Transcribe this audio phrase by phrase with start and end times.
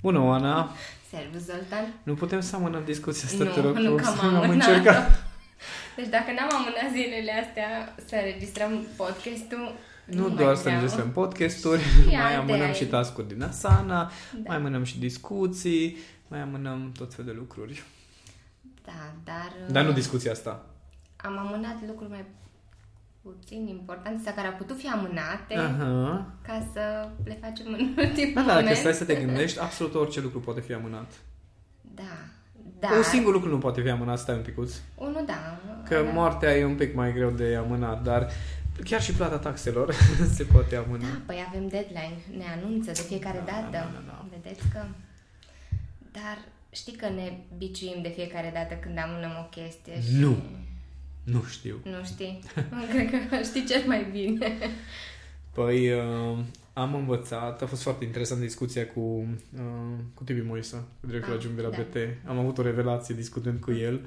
[0.00, 0.70] Bună, Oana!
[1.10, 1.94] Servus, Zoltan!
[2.02, 3.76] Nu putem să amânăm discuția asta, nu, te rog.
[3.76, 5.24] Nu, că am am amânat încercat.
[5.96, 9.74] Deci dacă n-am amânat zilele astea să înregistrăm podcastul,
[10.06, 10.76] Nu mai doar să vreau.
[10.76, 14.38] înregistrăm podcasturi, Și mai alte amânăm ai- și task din Asana, Da.
[14.46, 15.96] mai amânăm și discuții,
[16.28, 17.82] mai amânăm tot fel de lucruri.
[18.84, 19.52] Da, dar...
[19.70, 20.66] Dar nu uh, discuția asta.
[21.16, 22.24] Am amânat lucruri mai
[23.22, 26.26] puțin importante sau care au putut fi amânate Aha.
[26.42, 28.76] ca să le facem în ultimul Da, da, dacă moment.
[28.76, 31.12] stai să te gândești, absolut orice lucru poate fi amânat.
[31.94, 32.02] Da,
[32.78, 32.88] da.
[32.96, 34.74] Un singur lucru nu poate fi amânat, stai un picuț.
[34.94, 35.60] Unul, da.
[35.84, 36.10] Că Da.
[36.10, 38.30] moartea e un pic mai greu de amânat, dar
[38.84, 39.92] chiar și plata taxelor
[40.36, 41.02] se poate amâna.
[41.04, 43.68] Da, păi avem deadline, ne anunță de fiecare Da, dată.
[43.70, 44.24] da, da, da.
[44.30, 44.84] Vedeți că...
[46.12, 46.38] Dar
[46.70, 50.14] știi că ne biciuim de fiecare dată când amânăm o chestie și...
[50.16, 50.36] Nu.
[51.24, 51.80] Nu știu.
[51.84, 52.40] Nu știi?
[52.92, 54.56] Cred că știi cel mai bine.
[55.54, 56.38] Păi uh,
[56.72, 59.00] am învățat, a fost foarte interesant discuția cu,
[59.56, 59.60] uh,
[60.14, 61.82] cu Tibi Moisa, cu directorul Ah, adjunct de la da.
[61.82, 62.28] BT.
[62.28, 64.00] Am avut o revelație discutând cu el,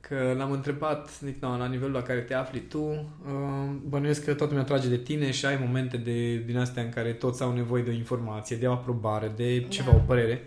[0.00, 4.34] că l-am întrebat, zic, no, la nivelul la care te afli tu, uh, bănuiesc că
[4.34, 7.52] toată lumea trage de tine și ai momente de, din astea în care toți au
[7.54, 9.96] nevoie de o informație, de o aprobare, de ceva, Da.
[9.96, 10.40] o părere.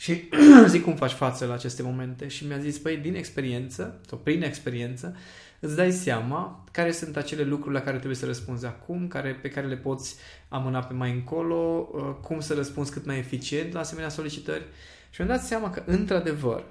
[0.00, 0.28] Și
[0.66, 4.42] zic cum faci față la aceste momente și mi-a zis, păi din experiență, sau prin
[4.42, 5.16] experiență,
[5.60, 9.48] îți dai seama care sunt acele lucruri la care trebuie să răspunzi acum, care, pe
[9.48, 10.16] care le poți
[10.48, 14.62] amâna pe mai încolo, uh, cum să răspunzi cât mai eficient la asemenea solicitări.
[15.10, 16.64] Și mi-am dat seama că, într-adevăr,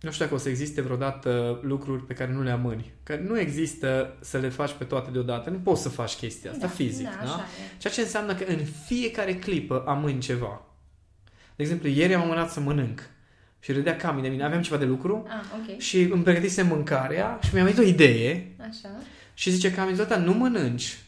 [0.00, 2.92] nu știu dacă o să existe vreodată lucruri pe care nu le amâni.
[3.02, 5.50] Că nu există să le faci pe toate deodată.
[5.50, 7.24] Nu poți să faci chestia asta da, fizic, da?
[7.24, 7.32] da?
[7.32, 7.78] Așa e.
[7.78, 10.66] Ceea ce înseamnă că în fiecare clipă amâni ceva.
[11.56, 13.10] De exemplu, ieri am amânat să mănânc
[13.60, 14.44] și râdea Cami de mine.
[14.44, 15.78] Aveam ceva de lucru Ah, ok.
[15.80, 18.90] și îmi pregătisem mâncarea și mi-a venit o idee Așa.
[19.34, 20.98] și zice Cami, Zoltan, nu mănânci.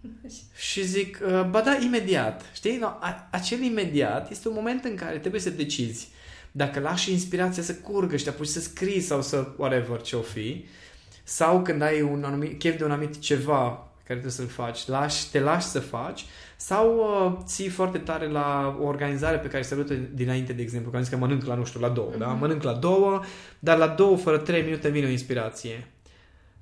[0.70, 2.44] Și zic, "Uh, ba da, imediat.
[2.54, 2.76] Știi?
[2.76, 6.08] No, a- acel imediat este un moment în care trebuie să decizi
[6.52, 10.20] dacă lași inspirația să curgă și te apuci să scrii sau să whatever ce o
[10.20, 10.64] fi,
[11.24, 14.86] sau când ai un anumit, chef de un anumit ceva pe care trebuie să-l faci,
[14.86, 16.24] lași, te lași să faci,
[16.56, 20.90] sau uh, ții foarte tare la o organizare pe care se luat dinainte, de exemplu,
[20.90, 22.26] că am zis că mănânc la, nu știu, la două, da?
[22.26, 22.38] Mhm.
[22.38, 23.20] Mănânc la două,
[23.58, 25.90] dar la două, fără trei minute, vine o inspirație.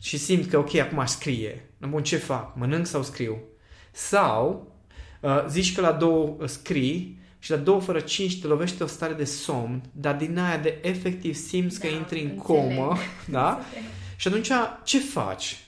[0.01, 1.71] Și simt că, ok, acum aș scrie.
[1.89, 2.57] Bun, ce fac?
[2.57, 3.39] Mănânc sau scriu?
[3.93, 4.73] Sau
[5.21, 8.87] uh, zici că la două uh, scrii și la două fără cinci te lovește o
[8.87, 12.45] stare de somn, dar din aia de efectiv simți că Da, intri în înțeleg.
[12.45, 12.97] comă,
[13.39, 13.61] da?
[14.17, 14.51] Și atunci
[14.84, 15.66] ce faci?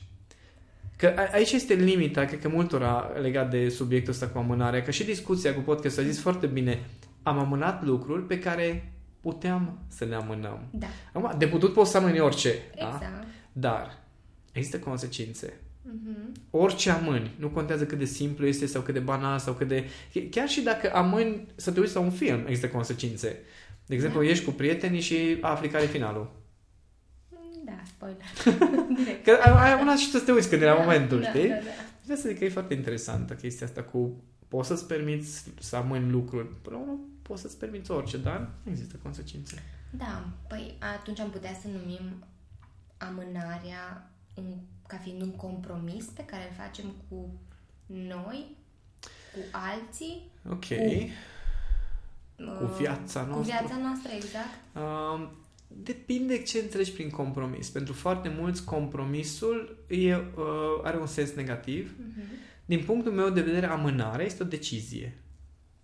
[0.98, 4.91] Că a- aici este limita, cred că multora legat de subiectul ăsta cu amânarea, că
[4.91, 6.78] și discuția cu podcast a zis foarte bine,
[7.22, 10.69] am amânat lucruri pe care puteam să le amânăm.
[10.70, 12.86] Da, Acum, de putut poți să amâni orice, da?
[12.94, 13.26] exact.
[13.53, 13.98] dar
[14.53, 15.60] există consecințe.
[15.82, 16.32] Mhm.
[16.50, 19.84] Orice amâni, nu contează cât de simplu este sau cât de banal sau cât de...
[20.30, 23.36] Chiar și dacă amâni să te uiți la un film, există consecințe.
[23.86, 24.26] De exemplu, Da.
[24.26, 26.30] ieși cu prietenii și afli care e finalul.
[27.68, 28.26] Da, spoiler.
[28.98, 29.24] Direct.
[29.24, 31.48] Că ai ai amânat și tu să te uiți când era Da, momentul, da, știi?
[31.48, 31.60] Da, da.
[32.02, 36.10] Vreau să zic că e foarte interesantă chestia asta cu poți să-ți permiți să amâni
[36.10, 36.48] lucruri.
[36.62, 39.62] Până la urmă, poți să-ți permiți orice, dar există consecințe.
[39.90, 42.24] Da, păi atunci am putea să numim
[42.98, 44.44] amânarea un,
[44.86, 47.28] ca fiind un compromis pe care îl facem cu
[47.86, 48.56] noi,
[49.34, 50.64] cu alții, Ok.
[50.70, 51.10] uh,
[52.58, 53.56] Cu viața Cu noastră.
[53.58, 54.54] viața noastră, exact.
[54.74, 55.30] Um,
[55.68, 57.68] depinde ce înțelegi prin compromis.
[57.68, 60.22] Pentru foarte mulți, compromisul e, uh,
[60.82, 61.94] are un sens negativ.
[61.98, 62.22] Mhm.
[62.64, 65.16] Din punctul meu de vedere, amânarea este o decizie.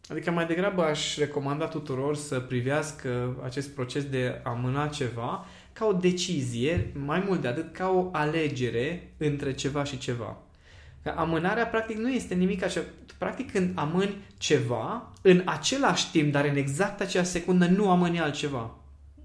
[0.08, 5.86] Adică mai degrabă aș recomanda tuturor să privească acest proces de a amâna ceva ca
[5.86, 10.36] o decizie, mai mult de atât, ca o alegere între ceva și ceva.
[11.02, 12.80] Că amânarea, practic, nu este nimic așa.
[13.18, 18.74] Practic, când amâni ceva, în același timp, dar în exact aceeași secundă, nu amâni altceva.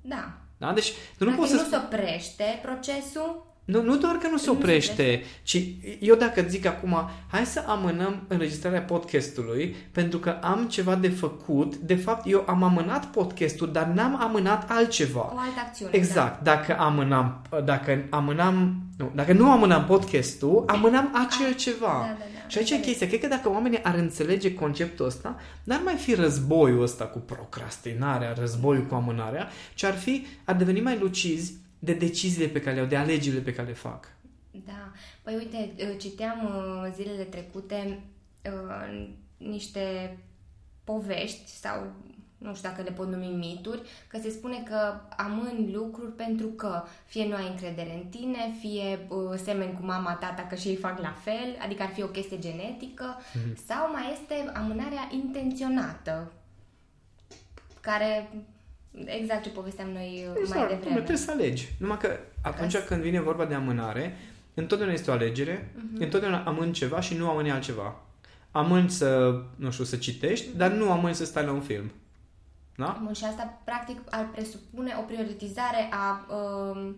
[0.02, 0.38] Da.
[0.60, 0.74] Da?
[0.74, 1.62] Deci, tu nu Practic poți să...
[1.62, 3.48] nu se oprește procesul.
[3.66, 5.58] Nu, nu doar că nu se Nu se oprește, ci
[6.00, 11.76] eu dacă zic acum, hai să amânăm înregistrarea podcastului pentru că am ceva de făcut,
[11.76, 15.20] de fapt eu am amânat podcastul, dar n-am amânat altceva.
[15.20, 15.92] O altă acțiune.
[15.94, 22.06] Exact, dacă amânam, dacă amânam, nu, dacă nu amânam podcastul, amânam acel ceva.
[22.08, 22.39] Da, da, da.
[22.50, 22.84] Și aici e Înțeleg.
[22.84, 27.20] chestia, cred că dacă oamenii ar înțelege conceptul ăsta, n-ar mai fi războiul ăsta cu
[27.20, 32.76] procrastinarea, războiul cu amânarea, ci ar fi, ar deveni mai lucizi de deciziile pe care
[32.76, 34.08] le au, de alegerile pe care le fac.
[34.66, 34.92] Da.
[35.22, 38.00] Păi uite, uh, citeam uh, zilele trecute
[38.46, 39.08] uh,
[39.38, 40.18] niște
[40.84, 41.94] povești sau
[42.40, 46.84] nu știu dacă le pot numi mituri, că se spune că amâni lucruri pentru că
[47.06, 50.76] fie nu ai încredere în tine, fie uh, semeni cu mama, tata, că și ei
[50.76, 53.58] fac la fel, adică ar fi o chestie genetică, Mhm.
[53.68, 56.32] sau mai este amânarea intenționată.
[57.82, 58.30] care
[59.06, 60.96] exact ce povesteam noi uh, exact, mai devreme.
[60.96, 61.68] Trebuie să alegi.
[61.78, 62.80] Numai că atunci că...
[62.80, 64.18] când vine vorba de amânare,
[64.54, 66.00] întotdeauna este o alegere, uh-huh.
[66.00, 67.96] întotdeauna amân ceva și nu amâni altceva.
[68.52, 70.58] Amâni să, nu știu, să citești, uh-huh.
[70.58, 71.92] dar nu amâni să stai la un film.
[72.80, 73.00] Da?
[73.04, 76.26] Bun, și asta practic ar presupune o prioritizare a
[76.74, 76.92] uh,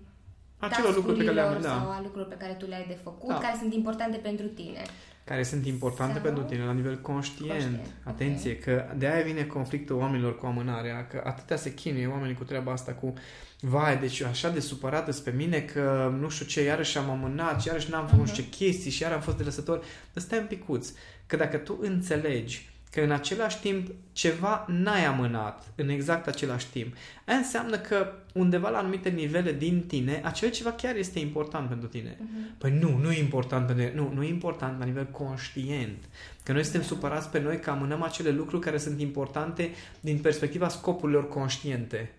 [0.58, 1.68] acelor lucruri pe care le-am da.
[1.70, 3.38] sau a lucrurilor pe care tu le-ai de făcut, Da.
[3.38, 4.82] care sunt importante pentru tine.
[5.24, 7.50] care sunt importante Sau- pentru tine la nivel conștient.
[7.52, 12.36] Conștient, Atenție, că de aia vine conflictul oamenilor cu amânarea, că atâtea se chinuie oamenii
[12.36, 13.14] cu treaba asta cu
[13.60, 17.62] vai, deci eu așa de supărată pe mine că nu știu ce, iarăși am amânat,
[17.62, 19.78] și iarăși n-am făcut nu știu ce chestii și iar am fost de lăsător.
[20.14, 20.92] Dar stai un picuț,
[21.26, 26.94] că dacă tu înțelegi că în același timp ceva n-ai amânat în exact același timp,
[27.26, 31.88] aia înseamnă că undeva la anumite nivele din tine, acel ceva chiar este important pentru
[31.88, 32.16] tine.
[32.16, 32.58] Uh-huh.
[32.58, 33.94] Păi nu, nu e important pentru noi.
[33.96, 35.98] Nu, nu e important la nivel conștient.
[36.44, 40.68] Că noi suntem supărați pe noi că amânăm acele lucruri care sunt importante din perspectiva
[40.68, 42.12] scopurilor conștiente.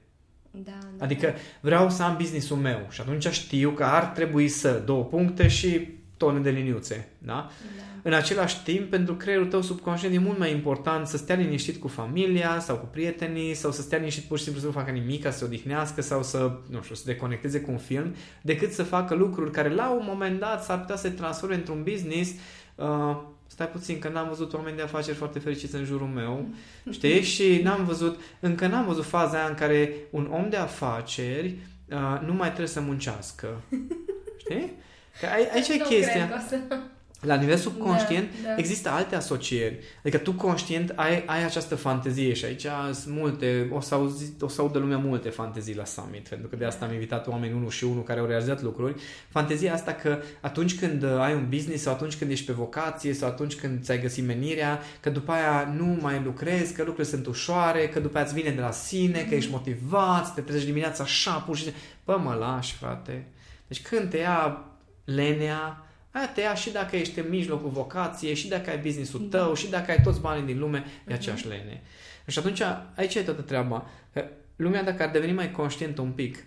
[0.50, 1.04] Da, da.
[1.04, 5.48] Adică vreau să am business-ul meu și atunci știu că ar trebui să două puncte
[5.48, 7.08] și tone de liniuțe.
[7.19, 7.50] Da?
[7.76, 7.82] da.
[8.02, 11.88] În același timp, pentru creierul tău subconștient e mult mai important să stea liniștit cu
[11.88, 15.22] familia sau cu prietenii sau să stea liniștit pur și simplu să nu facă nimic,
[15.22, 19.14] să se odihnească sau să, nu știu, să deconecteze cu un film, decât să facă
[19.14, 22.31] lucruri care la un moment dat s-ar putea să se transforme într-un business
[22.75, 23.16] uh,
[23.46, 26.48] Stai puțin, că n-am văzut oameni de afaceri foarte fericiți în jurul meu,
[26.90, 27.22] știi?
[27.32, 31.56] Și n-am văzut, încă n-am văzut faza aia în care un om de afaceri
[31.90, 33.60] uh, nu mai trebuie să muncească.
[34.43, 34.72] Știi?
[35.20, 36.12] Că ai- aici e Nu chestia.
[36.12, 36.78] cred că o să...
[37.22, 38.54] La nivel subconștient Da, da.
[38.56, 39.78] există alte asocieri.
[39.98, 44.48] Adică tu conștient ai, ai această fantezie și aici sunt multe, o să, auzi, o
[44.48, 47.70] să audă lumea multe fantezii la summit, pentru că de asta am invitat oameni unul
[47.70, 49.00] și unul care au realizat lucruri.
[49.28, 53.12] Fantezia asta că atunci când uh, ai un business sau atunci când ești pe vocație
[53.12, 57.26] sau atunci când ți-ai găsit menirea, că după aia nu mai lucrezi, că lucrurile sunt
[57.26, 60.66] ușoare, că după aia îți vine de la sine, că ești motivat, să te trezești
[60.66, 61.80] dimineața așa, pur și simplu.
[62.04, 63.26] Bă, mă lași, frate.
[63.66, 64.64] Deci când te ia
[65.04, 69.54] lenea, aia te ia și dacă ești în mijlocul vocației, și dacă ai business-ul tău,
[69.54, 71.82] și dacă ai toți banii din lume, e aceeași lene.
[72.26, 72.62] Și atunci,
[72.94, 73.90] aici e toată treaba.
[74.12, 74.24] Că
[74.56, 76.44] Lumea, dacă ar deveni mai conștientă un pic,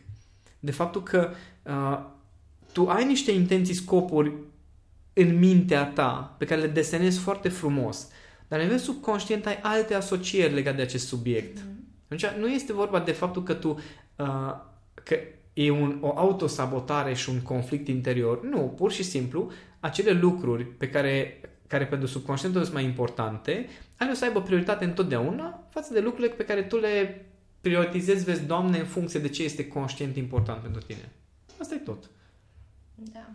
[0.60, 1.32] de faptul că
[1.64, 2.00] uh,
[2.72, 4.34] tu ai niște intenții, scopuri
[5.14, 8.08] în mintea ta, pe care le desenezi foarte frumos,
[8.48, 11.58] dar la nivel subconștient ai alte asocieri legate de acest subiect.
[12.06, 13.70] Atunci nu este vorba de faptul că tu
[14.16, 14.56] uh,
[15.04, 15.18] că
[15.56, 18.44] e un, o autosabotare și un conflict interior.
[18.44, 23.68] Nu, pur și simplu, acele lucruri pe care, care pentru subconștientul sunt mai importante,
[23.98, 27.26] ale o să aibă prioritate întotdeauna față de lucrurile pe care tu le
[27.62, 31.10] prioritizezi, vezi, Doamne, în funcție de ce este conștient important pentru tine.
[31.60, 32.10] Asta e tot.
[32.96, 33.30] Da.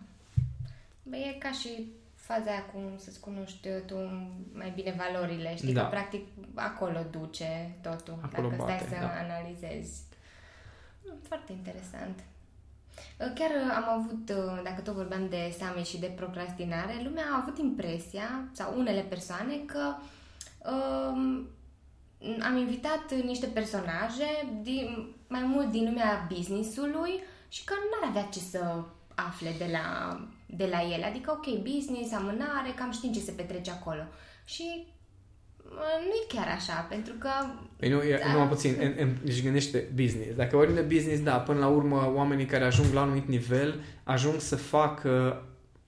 [1.03, 3.95] Bă, e ca și faza aia cum să-ți cunoști tu
[4.53, 5.55] mai bine valorile.
[5.55, 5.81] Știi Da.
[5.81, 8.17] că practic acolo duce totul.
[8.21, 9.11] Acolo dacă bate, stai să da.
[9.25, 10.09] analizezi.
[11.05, 12.23] Mm, Foarte interesant.
[13.35, 14.31] Chiar am avut,
[14.63, 19.55] dacă tot vorbeam de summit și de procrastinare, lumea a avut impresia, sau unele persoane,
[19.65, 19.95] că
[20.71, 21.47] um,
[22.41, 28.39] am invitat niște personaje din, mai mult din lumea business-ului și că n-ar avea ce
[28.39, 28.83] să
[29.15, 31.05] afle de la, de la ele.
[31.05, 34.01] Adică, ok, business, amânare, cam știm ce se petrece acolo.
[34.45, 35.00] Și uh,
[35.75, 37.29] nu e chiar așa, pentru că...
[37.77, 38.31] Păi nu, e, Da.
[38.31, 40.35] numai puțin, în, în, își gândește business.
[40.35, 43.79] Dacă vorbim de business, da, până la urmă, oamenii care ajung la un anumit nivel,
[44.03, 45.43] ajung să facă,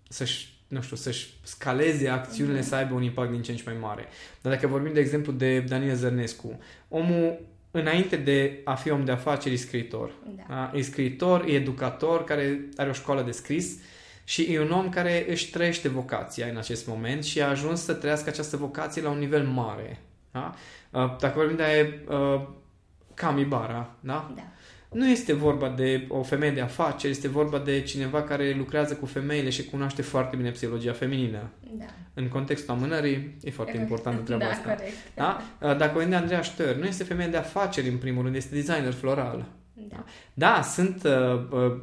[0.10, 3.77] să-și nu știu, să-și scaleze acțiunile, să aibă un impact din ce în ce mai
[3.81, 4.07] mare.
[4.41, 7.39] Dar dacă vorbim, de exemplu, de Daniel Zărnescu, omul,
[7.72, 10.12] înainte de a fi om de afaceri, e scriitor.
[10.48, 10.55] Da.
[10.55, 13.77] A, E scriitor, e educator, care are o școală de scris
[14.24, 17.94] și e un om care își trăiește vocația în acest moment și a ajuns să
[17.94, 20.01] trăiască această vocație la un nivel mare.
[20.32, 20.53] Da?
[20.92, 22.42] A, Dacă vorbim de uh,
[23.13, 24.32] Cami Bara, da?
[24.36, 24.42] Da.
[24.92, 29.06] Nu este vorba de o femeie de afaceri, este vorba de cineva care lucrează cu
[29.06, 31.50] femeile și cunoaște foarte bine psihologia feminină.
[31.72, 31.86] Da.
[32.13, 34.70] În contextul amânării, e foarte importantă treaba da, asta.
[34.70, 34.94] corect.
[35.15, 35.42] Da?
[35.60, 38.94] Dacă vorbim de Andreea Ștăr, nu este femeie de afaceri în primul rând, este designer
[38.94, 39.46] floral.
[39.89, 40.03] Da.
[40.33, 41.11] Da, sunt uh,
[41.51, 41.75] uh,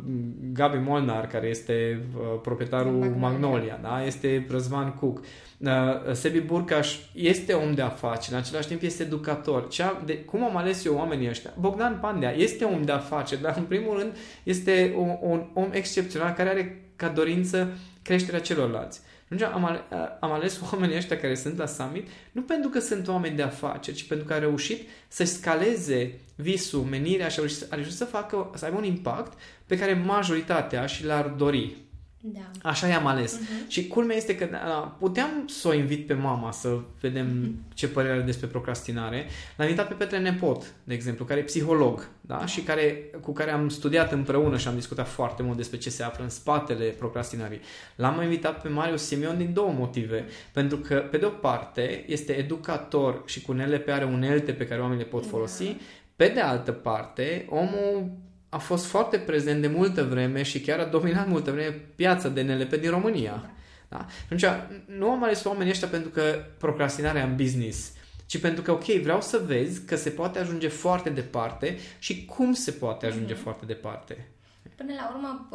[0.52, 3.19] Gabi Molnar, care este uh, proprietarul Magnolia.
[3.19, 4.04] Magnolia, da?
[4.04, 5.19] este Răzvan Cook.
[5.59, 5.69] Uh,
[6.12, 9.69] Sebi Burcaș este om de afaceri, în același timp este educator.
[9.69, 11.52] Cea de, cum am ales eu oamenii ăștia?
[11.59, 16.33] Bogdan Pandea este om de afaceri, dar în primul rând este un, un om excepțional
[16.33, 17.69] care are ca dorință
[18.02, 19.00] creșterea celorlalți.
[19.31, 19.85] Atunci am, ale,
[20.21, 23.97] am ales oamenii ăștia care sunt la summit nu pentru că sunt oameni de afaceri,
[23.97, 28.05] ci pentru că au reușit să-și scaleze visul, menirea și au reușit, au reușit să
[28.05, 31.77] facă, să aibă un impact pe care majoritatea și l-ar dori.
[32.23, 32.50] Da.
[32.62, 33.39] Așa i-am ales.
[33.39, 33.69] Uh-huh.
[33.69, 37.75] Și culmea este că da, puteam să o invit pe mama să vedem uh-huh.
[37.75, 39.27] ce părere are despre procrastinare.
[39.57, 42.47] L-am invitat pe Petre Nepot, de exemplu, care e psiholog da?
[42.47, 46.03] și care, cu care am studiat împreună și am discutat foarte mult despre ce se
[46.03, 47.61] află în spatele procrastinării.
[47.97, 50.25] L-am invitat pe Marius Simion din două motive.
[50.53, 54.81] Pentru că, pe de o parte, este educator și cu NLP are unelte pe care
[54.81, 55.65] oamenii le pot folosi.
[55.65, 55.77] Da.
[56.17, 58.11] Pe de altă parte, omul
[58.50, 62.42] a fost foarte prezent de multă vreme și chiar a dominat multă vreme piața de
[62.42, 63.50] NLP din România.
[63.88, 64.07] Da?
[64.37, 67.92] Și atunci, nu am ales oamenii ăștia pentru că procrastinarea în business,
[68.26, 72.52] ci pentru că, ok, vreau să vezi că se poate ajunge foarte departe și cum
[72.52, 73.42] se poate ajunge mm-hmm.
[73.42, 74.28] foarte departe.
[74.76, 75.49] Până la urmă,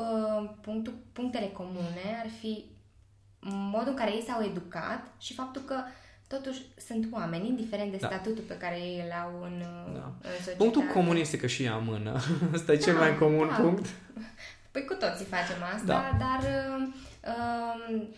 [0.61, 2.65] punctul, punctele comune ar fi
[3.47, 5.75] modul în care ei s-au educat și faptul că
[6.27, 8.07] totuși sunt oameni, indiferent de da.
[8.07, 9.59] statutul pe care ei îl au în,
[9.93, 10.11] da.
[10.21, 10.57] în societate.
[10.57, 12.11] Punctul comun este că și ea amână.
[12.55, 13.55] Asta e da, cel mai comun da.
[13.55, 13.85] punct.
[14.71, 16.17] Păi cu toții facem asta, da.
[16.25, 16.93] dar uh,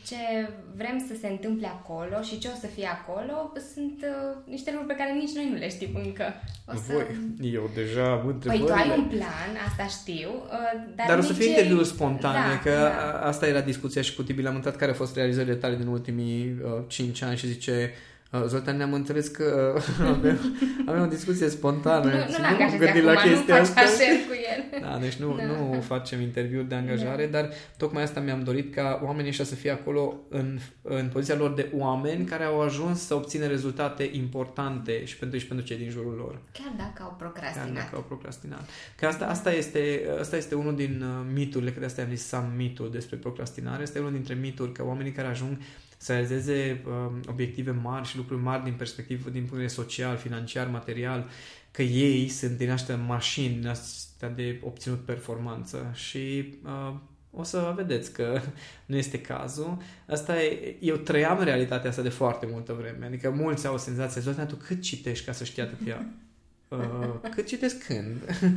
[0.06, 4.70] ce vrem să se întâmple acolo și ce o să fie acolo sunt uh, niște
[4.72, 6.24] lucruri pe care nici noi nu le știm încă.
[6.66, 6.94] O să...
[6.94, 7.06] Voi,
[7.54, 8.66] eu deja am întrebările.
[8.66, 12.54] Păi tu ai un plan, asta știu, uh, dar Dar o să fie interviuri spontane,
[12.54, 13.20] da, că da.
[13.28, 16.56] asta era discuția și cu Tibi, l-am întrebat care au fost realizările tale din ultimii
[16.64, 20.40] uh, 5 ani și zice Uh, Zoltan, ne-am înțeles că uh, avem,
[20.86, 22.06] avem o discuție spontană.
[22.06, 23.82] Nu, nu l-am gândit la chestia asta.
[23.82, 24.82] cu el.
[24.82, 25.44] Da, deci nu, da.
[25.44, 27.42] nu facem interviuri de angajare, da.
[27.42, 31.54] dar tocmai asta mi-am dorit ca oamenii ăștia să fie acolo în, în poziția lor
[31.54, 35.90] de oameni care au ajuns să obțină rezultate importante și pentru, și pentru cei din
[35.90, 36.42] jurul lor.
[36.52, 37.66] Chiar dacă au procrastinat.
[37.66, 38.70] Chiar dacă au procrastinat.
[38.96, 42.26] Că asta, asta, este, asta este unul din uh, miturile, că de asta am zis
[42.26, 45.58] Sam mitul despre procrastinare, este unul dintre mituri că oamenii care ajung
[45.98, 50.18] să realizeze uh, obiective mari și lucruri mari din perspectivă, din punct de vedere social,
[50.18, 51.30] financiar, material,
[51.72, 55.92] că ei sunt din astea mașini, din astea de obținut performanță.
[55.94, 56.94] Și uh,
[57.32, 58.42] o să vedeți că
[58.86, 59.78] nu este cazul.
[60.08, 64.48] Asta e, eu trăiam realitatea asta de foarte multă vreme, adică mulți au senzația, Zoltan,
[64.48, 66.06] tu cât citești ca să știi atâtea
[66.70, 68.16] Uh, cât citesc când?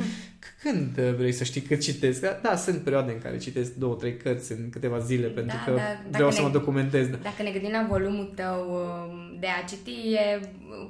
[0.63, 2.21] când vrei să știi cât citesc?
[2.43, 5.71] Da, sunt perioade în care citesc două, trei cărți în câteva zile da, pentru că
[5.71, 7.07] da, vreau să mă documentez.
[7.09, 10.41] Dacă ne gândim la volumul tău um, de a citi, e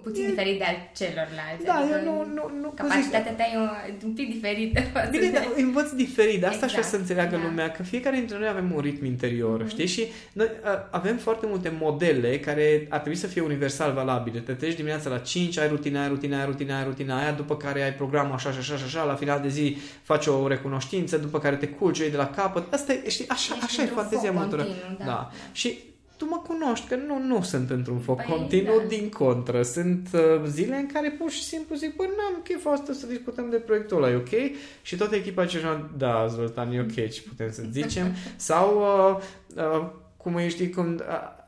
[0.02, 0.26] puțin e...
[0.26, 1.64] diferit de al celorlalți.
[1.64, 3.56] Da, adică eu nu, nu, nu capacitatea ta e
[4.04, 4.80] un pic diferită.
[5.10, 5.30] Bine, de...
[5.30, 6.44] dar învăț diferit.
[6.44, 6.84] Asta exact.
[6.84, 7.42] aș să înțeleagă da.
[7.42, 9.68] lumea, că fiecare dintre noi avem un ritm interior, mm-hmm.
[9.68, 9.86] știi?
[9.86, 10.48] Și noi
[10.90, 14.40] avem foarte multe modele care ar trebui să fie universal valabile.
[14.40, 17.32] Te treci dimineața la 5, ai rutina, ai rutina, ai rutina, ai rutina rutina aia,
[17.32, 20.46] după care ai programul așa și așa și așa, la final de zi faci o
[20.46, 22.72] recunoștință, după care te culci de la capăt.
[22.72, 24.66] Asta e, știi, așa, Ești așa e fantezia motoră.
[24.98, 25.04] Da.
[25.04, 25.30] da.
[25.52, 25.78] Și
[26.16, 28.86] tu mă cunoști, că nu, nu sunt într-un foc păi, continuu, da.
[28.86, 29.62] din contră.
[29.62, 33.50] Sunt uh, zile în care pur și simplu zic, bă, n-am chef asta să discutăm
[33.50, 34.56] de proiectul ăla, e ok?
[34.82, 35.58] Și toată echipa ce
[35.96, 38.14] da, Zoltan, e ok, ce putem să zicem?
[38.36, 39.22] Sau, uh,
[39.56, 39.86] uh,
[40.16, 41.00] cum ești, cum,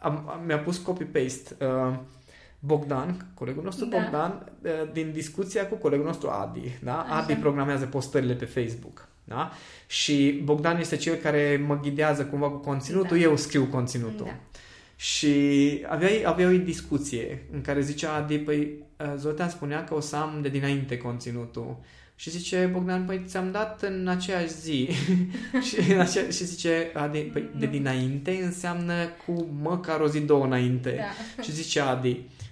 [0.04, 0.12] uh,
[0.46, 1.94] mi-a pus copy-paste, uh,
[2.64, 3.98] Bogdan, colegul nostru da.
[3.98, 6.78] Bogdan, eh, din discuția cu colegul nostru Adi.
[6.82, 7.00] Da?
[7.00, 7.14] Așa.
[7.14, 9.08] Adi programează postările pe Facebook.
[9.24, 9.52] Da?
[9.86, 13.22] Și Bogdan este cel care mă ghidează cumva cu conținutul, da.
[13.22, 14.26] eu scriu conținutul.
[14.26, 14.38] Da.
[14.96, 15.34] Și
[15.88, 20.16] aveai, aveai o discuție în care zicea Adi, păi eh, Zoltan spunea că o să
[20.16, 21.76] am de dinainte conținutul.
[22.14, 24.88] Și zice Bogdan, păi ți-am dat în aceeași zi.
[25.66, 28.94] și, în acea, și zice, Adi, păi de dinainte înseamnă
[29.26, 30.94] cu măcar o zi, două înainte.
[31.36, 31.42] Da.
[31.42, 32.20] Și zice Adi,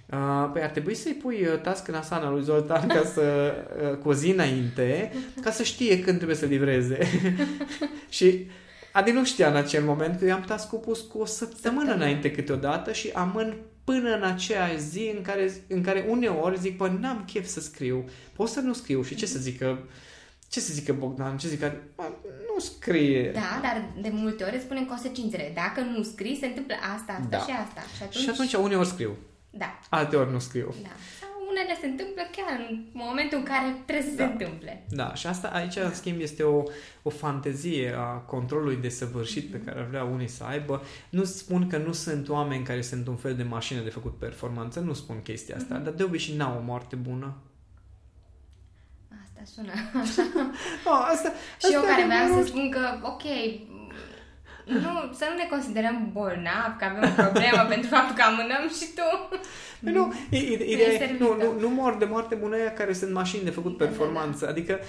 [0.53, 3.53] păi ar trebui să-i pui uh, task în Asana lui Zoltan ca să,
[3.91, 6.97] uh, cu o zi înainte, ca să știe când trebuie să livreze.
[8.09, 8.47] și
[8.91, 12.31] Adi nu știa în acel moment că eu am task pus cu o săptămână înainte
[12.31, 17.23] câteodată și amân până în aceea zi în care, în care uneori zic, bă, n-am
[17.31, 19.79] chef să scriu, pot să nu scriu și ce să zică
[20.51, 21.37] ce să zică Bogdan?
[21.37, 21.81] Ce zică?
[22.53, 23.31] Nu scrie.
[23.31, 25.51] Da, dar de multe ori spune consecințele.
[25.55, 27.37] Dacă nu scrii, se întâmplă asta, asta da.
[27.37, 27.81] și asta.
[27.95, 28.23] Și atunci...
[28.23, 29.17] și atunci uneori scriu.
[29.51, 29.79] Da.
[29.89, 30.73] Alte ori nu scriu.
[30.81, 30.89] Da.
[31.19, 34.25] Sau unele se întâmplă chiar în momentul în care trebuie să da.
[34.25, 34.85] se întâmple.
[34.89, 35.81] Da, și asta aici, da.
[35.81, 36.63] în schimb, este o,
[37.01, 39.51] o fantezie a controlului de săvârșit mm-hmm.
[39.51, 40.83] pe care ar vrea unii să aibă.
[41.09, 44.79] Nu spun că nu sunt oameni care sunt un fel de mașină de făcut performanță,
[44.79, 45.83] nu spun chestia asta, mm-hmm.
[45.83, 47.35] dar de obicei n-au o moarte bună.
[49.23, 50.23] Asta sună așa.
[50.91, 53.23] oh, asta, și asta eu care vreau să spun că, ok,
[54.65, 58.87] nu, să nu ne considerăm bolnavi, că avem o problemă pentru faptul că amânăm și
[58.95, 59.37] tu.
[59.83, 63.49] Păi nu, ideea nu, nu, nu mor de moarte bună aia care sunt mașini de
[63.49, 64.45] făcut performanță.
[64.45, 64.51] Da, da, da.
[64.51, 64.79] Adică,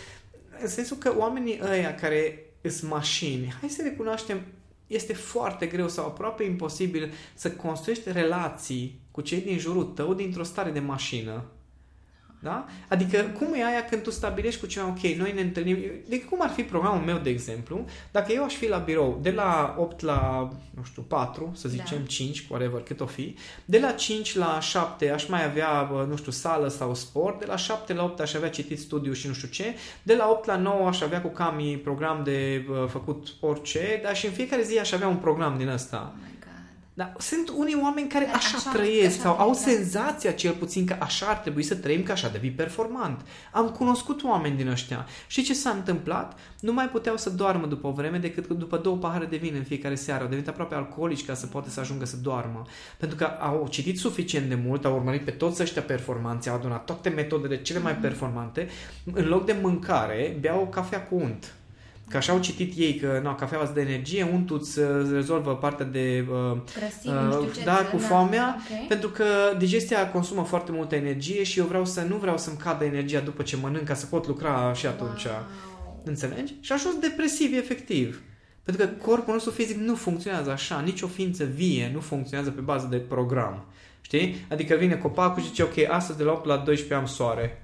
[0.61, 4.41] în sensul că oamenii ăia care sunt mașini, hai să recunoaștem,
[4.87, 10.43] este foarte greu sau aproape imposibil să construiești relații cu cei din jurul tău dintr-o
[10.43, 11.45] stare de mașină.
[12.43, 12.67] Da?
[12.89, 16.39] Adică cum e aia când tu stabilești cu cineva, ok, noi ne întâlnim, de cum
[16.43, 20.01] ar fi programul meu, de exemplu, dacă eu aș fi la birou de la 8
[20.01, 22.07] la, nu știu, 4, să zicem da.
[22.07, 23.35] 5, whatever, cât o fi,
[23.65, 27.57] de la 5 la 7 aș mai avea, nu știu, sală sau sport, de la
[27.57, 30.57] 7 la 8 aș avea citit studiu și nu știu ce, de la 8 la
[30.57, 34.79] 9 aș avea cu Cami program de uh, făcut orice, dar și în fiecare zi
[34.79, 36.15] aș avea un program din ăsta.
[36.17, 36.32] Oh
[36.95, 39.59] dar sunt unii oameni care așa, așa trăiesc așa, sau au da.
[39.59, 43.21] senzația cel puțin că așa ar trebui să trăim, că așa devii performant.
[43.53, 45.07] Am cunoscut oameni din ăștia.
[45.27, 46.39] Și ce s-a întâmplat?
[46.61, 49.63] Nu mai puteau să doarmă după o vreme decât după două pahare de vin în
[49.63, 50.23] fiecare seară.
[50.23, 52.63] Au devenit aproape alcoolici ca să poată să ajungă să doarmă.
[52.99, 56.85] Pentru că au citit suficient de mult, au urmărit pe toți ăștia performanți, au adunat
[56.85, 58.01] toate metodele cele mai mhm.
[58.01, 58.69] performante.
[59.13, 61.55] În loc de mâncare, beau o cafea cu unt.
[62.13, 64.81] Că așa au citit ei că no, cafeaua îți dă energie, untul îți
[65.13, 68.85] rezolvă partea de uh, Grăsimi, uh, ce da, cu da, foamea, okay.
[68.89, 69.25] pentru că
[69.59, 73.43] digestia consumă foarte multă energie și eu vreau să nu vreau să-mi cadă energia după
[73.43, 75.25] ce mănânc ca să pot lucra și atunci.
[75.25, 76.03] Wow.
[76.05, 76.55] Înțelegi?
[76.61, 78.23] Și ajuns depresiv, efectiv.
[78.63, 82.61] Pentru că corpul nostru fizic nu funcționează așa, nici o ființă vie nu funcționează pe
[82.61, 83.65] bază de program.
[84.01, 84.47] Știi?
[84.51, 87.63] Adică vine copacul și zice, ok, astăzi de la 8 la 12 am soare.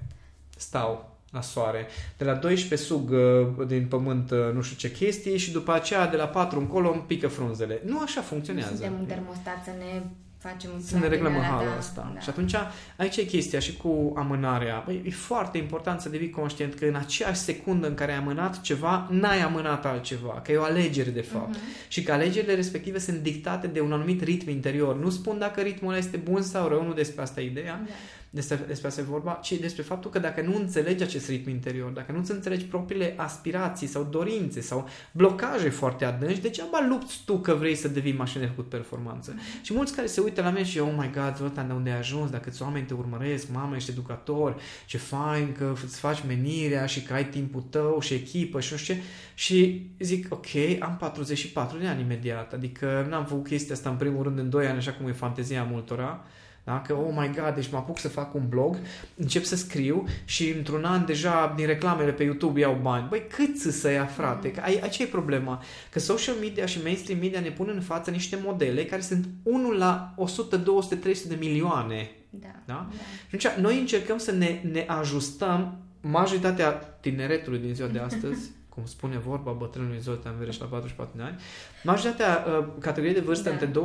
[0.57, 1.87] Stau la soare.
[2.17, 6.07] De la 12 sug uh, din pământ uh, nu știu ce chestii și după aceea
[6.07, 7.81] de la 4 încolo îmi pică frunzele.
[7.85, 8.71] Nu așa funcționează.
[8.71, 10.01] Nu suntem un termostat să ne
[10.37, 12.11] facem un Să ne reglăm în halul da, ăsta.
[12.13, 12.19] Da.
[12.19, 12.55] Și atunci
[12.95, 14.81] aici e chestia și cu amânarea.
[14.85, 18.61] Băi, e foarte important să devii conștient că în aceeași secundă în care ai amânat
[18.61, 20.41] ceva, n-ai amânat altceva.
[20.43, 21.55] Că e o alegere de fapt.
[21.55, 21.87] Uh-huh.
[21.87, 24.99] Și că alegerile respective sunt dictate de un anumit ritm interior.
[24.99, 27.81] Nu spun dacă ritmul este bun sau rău, nu despre asta e ideea.
[27.85, 27.91] Da
[28.29, 31.91] despre, despre asta e vorba, ci despre faptul că dacă nu înțelegi acest ritm interior,
[31.91, 37.53] dacă nu înțelegi propriile aspirații sau dorințe sau blocaje foarte adânci, degeaba lupți tu că
[37.53, 39.33] vrei să devii mașină de făcut performanță.
[39.33, 39.61] Mm-hmm.
[39.61, 41.97] Și mulți care se uită la mine și oh my god, Zoltan, de unde ai
[41.97, 46.85] ajuns, dacă ți oameni te urmăresc, mamă, ești educator, ce fain că îți faci menirea
[46.85, 49.01] și că ai timpul tău și echipă și nu știu ce.
[49.33, 50.47] Și zic, ok,
[50.79, 54.67] am 44 de ani imediat, adică n-am făcut chestia asta în primul rând în 2
[54.67, 56.25] ani, așa cum e fantezia multora,
[56.69, 56.81] da?
[56.81, 58.77] Că, oh my god, deci mă apuc să fac un blog,
[59.15, 63.07] încep să scriu și într-un an deja din reclamele pe YouTube iau bani.
[63.09, 64.47] Băi, cât să ia, frate?
[64.47, 64.53] Mm.
[64.53, 65.63] Că aici e problema.
[65.91, 69.71] Că social media și mainstream media ne pun în față niște modele care sunt 1
[69.71, 72.11] la 100, 200, 300 de milioane.
[72.29, 72.47] Da.
[72.65, 72.87] da?
[73.31, 73.37] da.
[73.37, 78.85] Și atunci noi încercăm să ne, ne ajustăm majoritatea tineretului din ziua de astăzi cum
[78.85, 81.41] spune vorba bătrânului Zoltan Vereș la 44 de ani,
[81.83, 83.55] majoritatea uh, categoriei de vârstă da.
[83.55, 83.81] între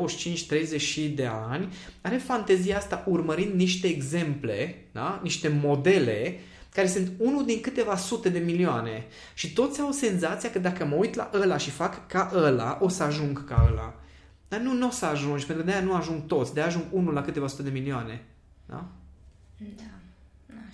[1.11, 1.69] 25-30 de ani
[2.01, 5.21] are fantezia asta urmărind niște exemple, da?
[5.23, 6.39] niște modele
[6.75, 9.07] care sunt unul din câteva sute de milioane.
[9.35, 12.89] Și toți au senzația că dacă mă uit la ăla și fac ca ăla, o
[12.89, 13.95] să ajung ca ăla.
[14.49, 16.69] Dar nu, nu o să ajungi, pentru că de aia nu ajung toți, de aia
[16.69, 18.25] ajung unul la câteva sute de milioane.
[18.67, 18.87] Da?
[19.59, 19.83] Da.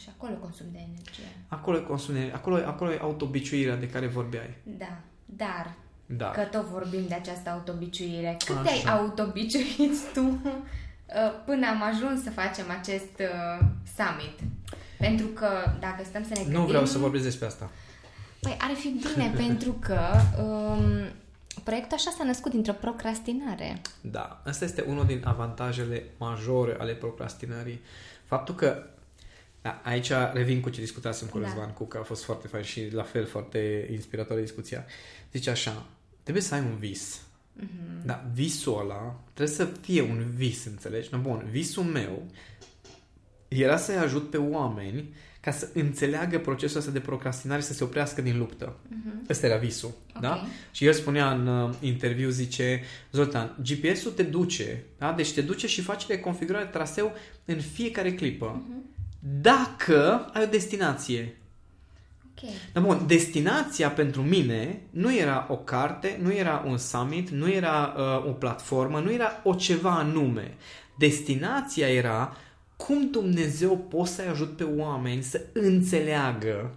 [0.00, 1.24] Da, și acolo consum de energie.
[1.48, 4.56] Acolo e consum de acolo, acolo e autobiciuirea de care vorbeai.
[4.62, 5.74] Da, dar
[6.06, 6.30] da.
[6.30, 8.36] că tot vorbim de această autobiciuire.
[8.44, 8.64] Cât Așa.
[8.64, 10.52] te-ai autobiciuit tu uh,
[11.44, 14.38] până am ajuns să facem acest uh, summit?
[14.98, 15.48] Pentru că
[15.80, 16.60] dacă stăm să ne gândim...
[16.60, 17.70] Nu vreau să vorbesc despre asta.
[18.40, 20.00] Păi ar fi bine pentru că
[20.42, 20.82] um,
[21.64, 23.80] proiectul așa s-a născut dintr-o procrastinare.
[24.00, 27.80] Da, asta este unul din avantajele majore ale procrastinării.
[28.24, 28.82] Faptul că
[29.62, 31.46] da, aici revin cu ce discutasem cu da.
[31.46, 34.84] Răzvan cu că a fost foarte fain și la fel foarte inspiratoare discuția.
[35.32, 35.86] Zice așa,
[36.22, 37.20] trebuie să ai un vis.
[37.60, 38.04] Mm-hmm.
[38.04, 41.08] Da, visul ăla trebuie să fie un vis, înțelegi?
[41.12, 42.26] No, bun, visul meu
[43.48, 48.22] era să-i ajut pe oameni ca să înțeleagă procesul ăsta de procrastinare să se oprească
[48.22, 48.76] din luptă.
[48.76, 49.28] Mm-hmm.
[49.28, 49.92] Ăsta era visul.
[50.08, 50.30] Okay.
[50.30, 50.46] Da?
[50.70, 55.12] Și el spunea în uh, interviu, zice, Zoltan, GPS-ul te duce, da?
[55.12, 57.12] deci te duce și face reconfigurare traseu
[57.44, 58.62] în fiecare clipă.
[58.62, 61.40] Mm-hmm dacă ai o destinație.
[62.30, 62.54] Okay.
[62.72, 67.94] Dar bun, destinația pentru mine nu era o carte, nu era un summit, nu era
[67.96, 70.54] uh, o platformă, nu era o ceva anume.
[70.98, 72.36] Destinația era
[72.76, 76.74] cum Dumnezeu poți să-i ajut pe oameni să înțeleagă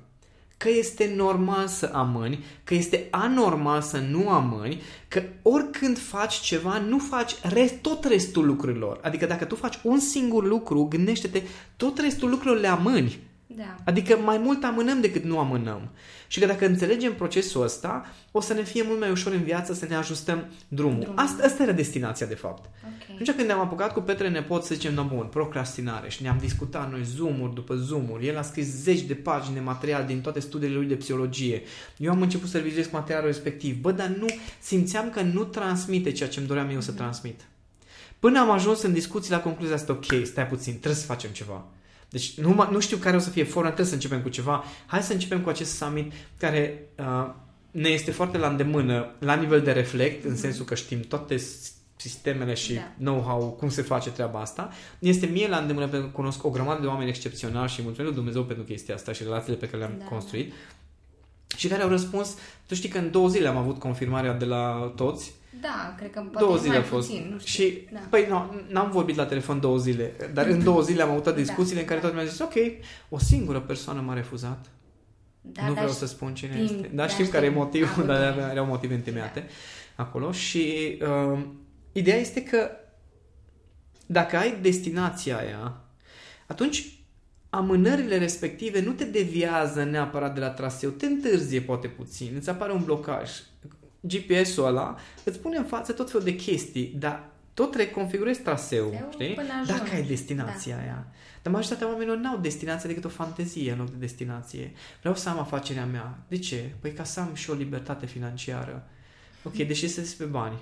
[0.64, 6.78] că este normal să amâni, că este anormal să nu amâni, că oricând faci ceva,
[6.78, 9.00] nu faci rest, tot restul lucrurilor.
[9.02, 11.42] Adică dacă tu faci un singur lucru, gândește-te,
[11.78, 13.20] tot restul lucrurilor le amâni.
[13.48, 13.76] Da.
[13.86, 15.90] Adică mai mult amânăm decât nu amânăm.
[16.28, 19.74] Și că dacă înțelegem procesul ăsta, o să ne fie mult mai ușor în viață
[19.74, 21.00] să ne ajustăm drumul.
[21.00, 21.20] drumul.
[21.20, 22.70] Asta, asta era destinația, de fapt.
[22.80, 22.94] Okay.
[23.12, 26.92] Atunci când ne-am apucat cu Petre Nepot să zicem, no, bun, procrastinare și ne-am discutat
[26.92, 30.76] noi zoom după zoom el a scris zeci de pagini de material din toate studiile
[30.76, 31.62] lui de psihologie.
[31.98, 33.82] Eu am început să revizuiesc materialul respectiv.
[33.82, 34.26] Bă, dar nu,
[34.60, 36.80] simțeam că nu transmite ceea ce îmi doream eu mm-hmm.
[36.80, 37.00] să mhm.
[37.00, 37.42] transmit.
[38.20, 41.66] Până am ajuns în discuții la concluzia asta, ok, stai puțin, trebuie să facem ceva.
[42.14, 44.64] Deci nu, nu știu care o să fie forma, trebuie să începem cu ceva.
[44.86, 47.30] Hai să începem cu acest summit care uh,
[47.72, 50.26] ne este foarte la îndemână, la nivel de reflect, mm-hmm.
[50.26, 50.40] în mhm.
[50.40, 51.42] sensul că știm toate
[51.96, 52.92] sistemele și da.
[52.98, 54.70] know-how, cum se face treaba asta.
[55.00, 58.24] Este mie la îndemână pentru că cunosc o grămadă de oameni excepționali și mulțumesc lui
[58.24, 60.06] Dumnezeu pentru chestia asta și relațiile pe care le-am da.
[60.06, 60.54] construit.
[61.56, 62.38] Și care au răspuns,
[62.68, 65.34] tu știi că în două zile am avut confirmarea de la toți.
[65.62, 67.08] Da, cred că poate două zile mai fost.
[67.08, 67.64] puțin, nu știu.
[67.64, 68.00] Și, da.
[68.10, 71.76] păi, nu, n-am vorbit la telefon două zile, dar în două zile am avut discuțiile
[71.76, 72.06] da, în care da.
[72.06, 72.54] toți mi-au zis, ok,
[73.10, 74.66] o singură persoană m-a refuzat.
[75.42, 76.92] Da, nu vreau să spun cine timp, este.
[76.94, 80.04] Dar știm care e motivul, dar erau motive întemeiate da.
[80.04, 80.32] acolo.
[80.32, 81.40] Și uh,
[81.92, 82.70] ideea este că
[84.06, 85.82] dacă ai destinația aia,
[86.48, 87.03] atunci
[87.56, 92.72] amânările respective nu te deviază neapărat de la traseu, te întârzie poate puțin, îți apare
[92.72, 93.30] un blocaj.
[94.00, 99.10] GPS-ul ăla îți pune în față tot felul de chestii, dar tot reconfigurezi traseul, Seu
[99.12, 99.40] știi?
[99.68, 100.82] Dacă ai destinația da.
[100.82, 101.08] aia.
[101.42, 104.72] Dar majoritatea oamenilor n-au destinație decât o fantezie în loc de destinație.
[105.00, 106.18] Vreau să am afacerea mea.
[106.28, 106.74] De ce?
[106.80, 108.88] Păi ca să am și o libertate financiară.
[109.44, 110.58] Ok, deși este despre bani.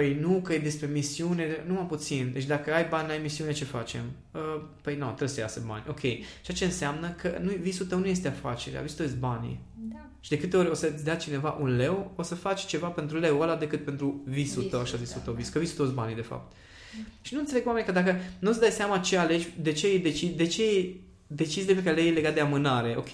[0.00, 2.30] Păi nu, că e despre misiune, nu mă puțin.
[2.32, 4.00] Deci dacă ai bani, ai misiune, ce facem?
[4.30, 5.84] Uh, păi nu, trebuie să iasă bani.
[5.88, 6.00] Ok.
[6.00, 9.60] Ceea ce înseamnă că nu, visul tău nu este afacerea, visul tău este banii.
[9.74, 10.06] Da.
[10.20, 13.18] Și de câte ori o să-ți dea cineva un leu, o să faci ceva pentru
[13.18, 15.48] leu ăla decât pentru visul, visul tău, așa zisul da, tău, vis.
[15.48, 16.52] Că visul tău banii, de fapt.
[16.96, 17.06] Mm.
[17.22, 20.46] Și nu înțeleg oameni că dacă nu-ți dai seama ce alegi, de ce, deci, de
[20.46, 20.94] ce
[21.26, 23.10] deciziile pe care le iei legat de amânare, ok,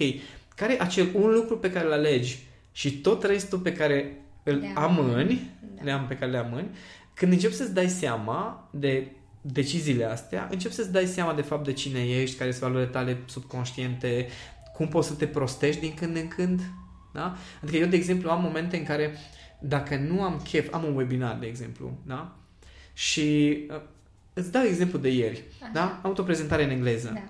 [0.55, 2.39] care e acel un lucru pe care îl alegi
[2.71, 5.83] și tot restul pe care îl de amâni, da.
[5.83, 6.69] le am pe care le amâni,
[7.13, 11.73] când începi să-ți dai seama de deciziile astea, începi să-ți dai seama de fapt de
[11.73, 14.27] cine ești, care sunt valorile tale subconștiente,
[14.73, 16.61] cum poți să te prostești din când în când.
[17.13, 17.35] Da?
[17.63, 19.17] Adică eu, de exemplu, am momente în care
[19.59, 22.35] dacă nu am chef, am un webinar, de exemplu, da?
[22.93, 23.81] Și uh,
[24.33, 25.71] îți dau exemplu de ieri, Aha.
[25.73, 25.83] da?
[25.83, 27.11] Am avut o prezentare în engleză.
[27.13, 27.27] Da.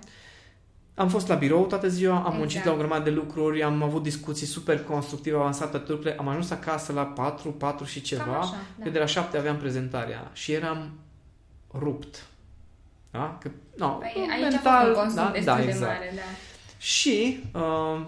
[0.98, 2.38] Am fost la birou toată ziua, am exact.
[2.38, 6.50] muncit la o grămadă de lucruri, am avut discuții super constructive, avansate pe am ajuns
[6.50, 8.90] acasă la 4, 4 și ceva, așa, da.
[8.90, 10.90] de la 7 aveam prezentarea și eram
[11.78, 12.26] rupt.
[13.10, 13.38] Da?
[13.40, 15.64] Că, no, păi, aici mental, a fost un da, da, exact.
[15.64, 16.20] de mare, da.
[16.78, 18.00] Și uh,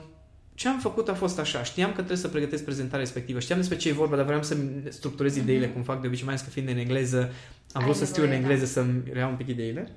[0.55, 1.63] ce am făcut a fost așa.
[1.63, 3.41] Știam că trebuie să pregătesc prezentarea respectivă.
[3.41, 4.57] Știam despre ce e vorba, dar vreau să
[4.89, 5.43] structurez mm-hmm.
[5.43, 7.33] ideile cum fac de obicei, mai ales că fiind în engleză,
[7.73, 8.71] am vrut să scriu în engleză da.
[8.71, 9.91] să-mi reiau un pic ideile.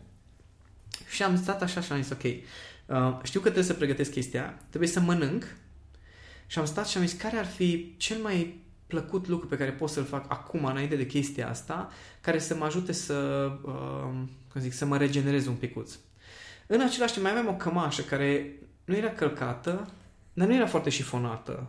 [1.09, 2.21] Și am stat așa și am zis, ok,
[2.85, 5.55] uh, știu că trebuie să pregătesc chestia, trebuie să mănânc
[6.47, 9.71] și am stat și am zis care ar fi cel mai plăcut lucru pe care
[9.71, 11.91] pot să-l fac acum, înainte de chestia asta,
[12.21, 15.95] care să mă ajute să, uh, cum zic, să mă regenerez un picuț.
[16.67, 19.91] În același timp mai aveam o cămașă care nu era călcată,
[20.33, 21.67] dar nu era foarte șifonată.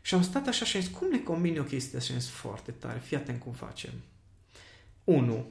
[0.00, 2.06] Și am stat așa și am zis, cum ne combine o chestie așa?
[2.06, 3.92] Și am zis, foarte tare, fii atent cum facem.
[5.04, 5.46] 1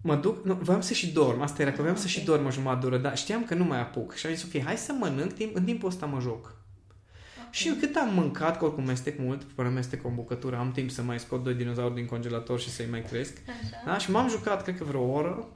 [0.00, 2.06] mă duc, nu, voiam să și dorm, asta era, că voiam okay.
[2.06, 4.14] să și dorm o jumătate de oră, dar știam că nu mai apuc.
[4.14, 6.44] Și am zis, ok, hai să mănânc, timp, în timpul ăsta mă joc.
[6.44, 7.48] Okay.
[7.50, 11.02] Și cât am mâncat, că oricum mestec mult, până mestec o bucătură, am timp să
[11.02, 13.38] mai scot doi dinozauri din congelator și să-i mai cresc.
[13.46, 13.82] Așa.
[13.84, 13.98] Da?
[13.98, 15.48] Și m-am jucat, cred că vreo oră.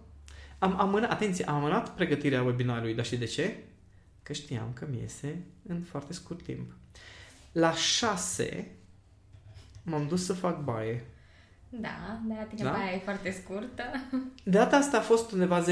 [0.58, 3.56] Am amânat, atenție, am amânat pregătirea webinarului, dar și de ce?
[4.22, 6.72] Că știam că mi iese în foarte scurt timp.
[7.52, 8.70] La șase
[9.82, 11.04] m-am dus să fac baie.
[11.80, 12.70] Da, de la tine da?
[12.70, 13.82] baia e foarte scurtă.
[14.44, 15.68] De data asta a fost undeva 10-15 ah,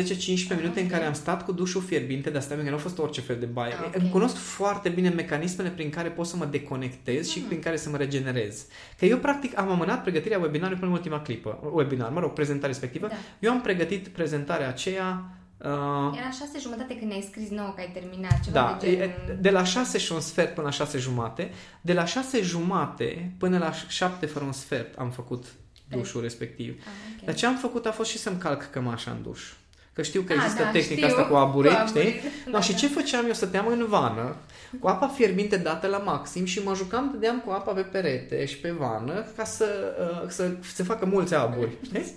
[0.49, 0.83] minute okay.
[0.83, 3.39] în care am stat cu dușul fierbinte, de asta că nu a fost orice fel
[3.39, 3.73] de baie.
[3.73, 4.01] Ah, okay.
[4.01, 7.33] Îmi cunosc foarte bine mecanismele prin care pot să mă deconectez mm.
[7.33, 8.67] și prin care să mă regenerez.
[8.99, 11.71] Că eu practic am amânat pregătirea webinarului până în ultima clipă.
[11.73, 13.07] Webinar, mă rog, prezentare respectivă.
[13.07, 13.15] Da.
[13.39, 15.25] Eu am pregătit prezentarea aceea
[15.65, 19.39] Uh, Era șase jumătate când ne-ai scris nouă că ai terminat ceva da, de gen...
[19.41, 21.51] de la șase și un sfert până la șase jumate.
[21.81, 25.45] De la șase jumate până la șapte fără un sfert am făcut
[25.91, 26.75] dușul respectiv.
[26.81, 27.25] Ah, okay.
[27.25, 29.41] Dar ce am făcut a fost și să-mi calc cămașa în duș.
[29.93, 31.07] Că știu că ah, există da, tehnica știu.
[31.07, 32.21] asta cu aburi, cu știi?
[32.45, 32.77] Da, no, și da.
[32.77, 33.27] ce făceam?
[33.27, 34.37] Eu stăteam în vană,
[34.79, 38.57] cu apa fierbinte dată la maxim și mă jucam, dădeam cu apa pe perete și
[38.57, 42.15] pe vană ca să, uh, să se facă mulți aburi, știi?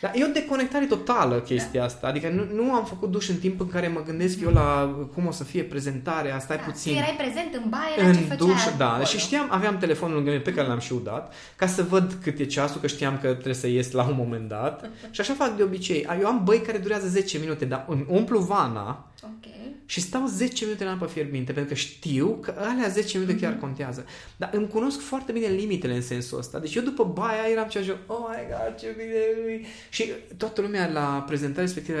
[0.00, 1.86] Dar e o deconectare totală chestia da.
[1.86, 2.06] asta.
[2.06, 5.26] Adică nu, nu am făcut duș în timp în care mă gândesc eu la cum
[5.26, 6.96] o să fie prezentarea, stai da, puțin.
[6.96, 8.90] erai prezent în baie, în ce duș, da.
[8.90, 9.04] Acolo.
[9.04, 12.38] Și știam, aveam telefonul lângă mine pe care l-am și udat, ca să văd cât
[12.38, 14.90] e ceasul, că știam că trebuie să ies la un moment dat.
[15.14, 16.06] și așa fac de obicei.
[16.20, 19.74] Eu am băi care durează 10 minute, dar umplu vana okay.
[19.86, 23.52] și stau 10 minute în apă fierbinte, pentru că știu că alea 10 minute chiar
[23.52, 23.60] mhm.
[23.60, 24.04] contează.
[24.36, 26.58] Dar îmi cunosc foarte bine limitele în sensul ăsta.
[26.58, 29.66] Deci eu după baia eram cea oh my god, ce bine e!
[29.88, 31.98] Și toată lumea la prezentare respectivă,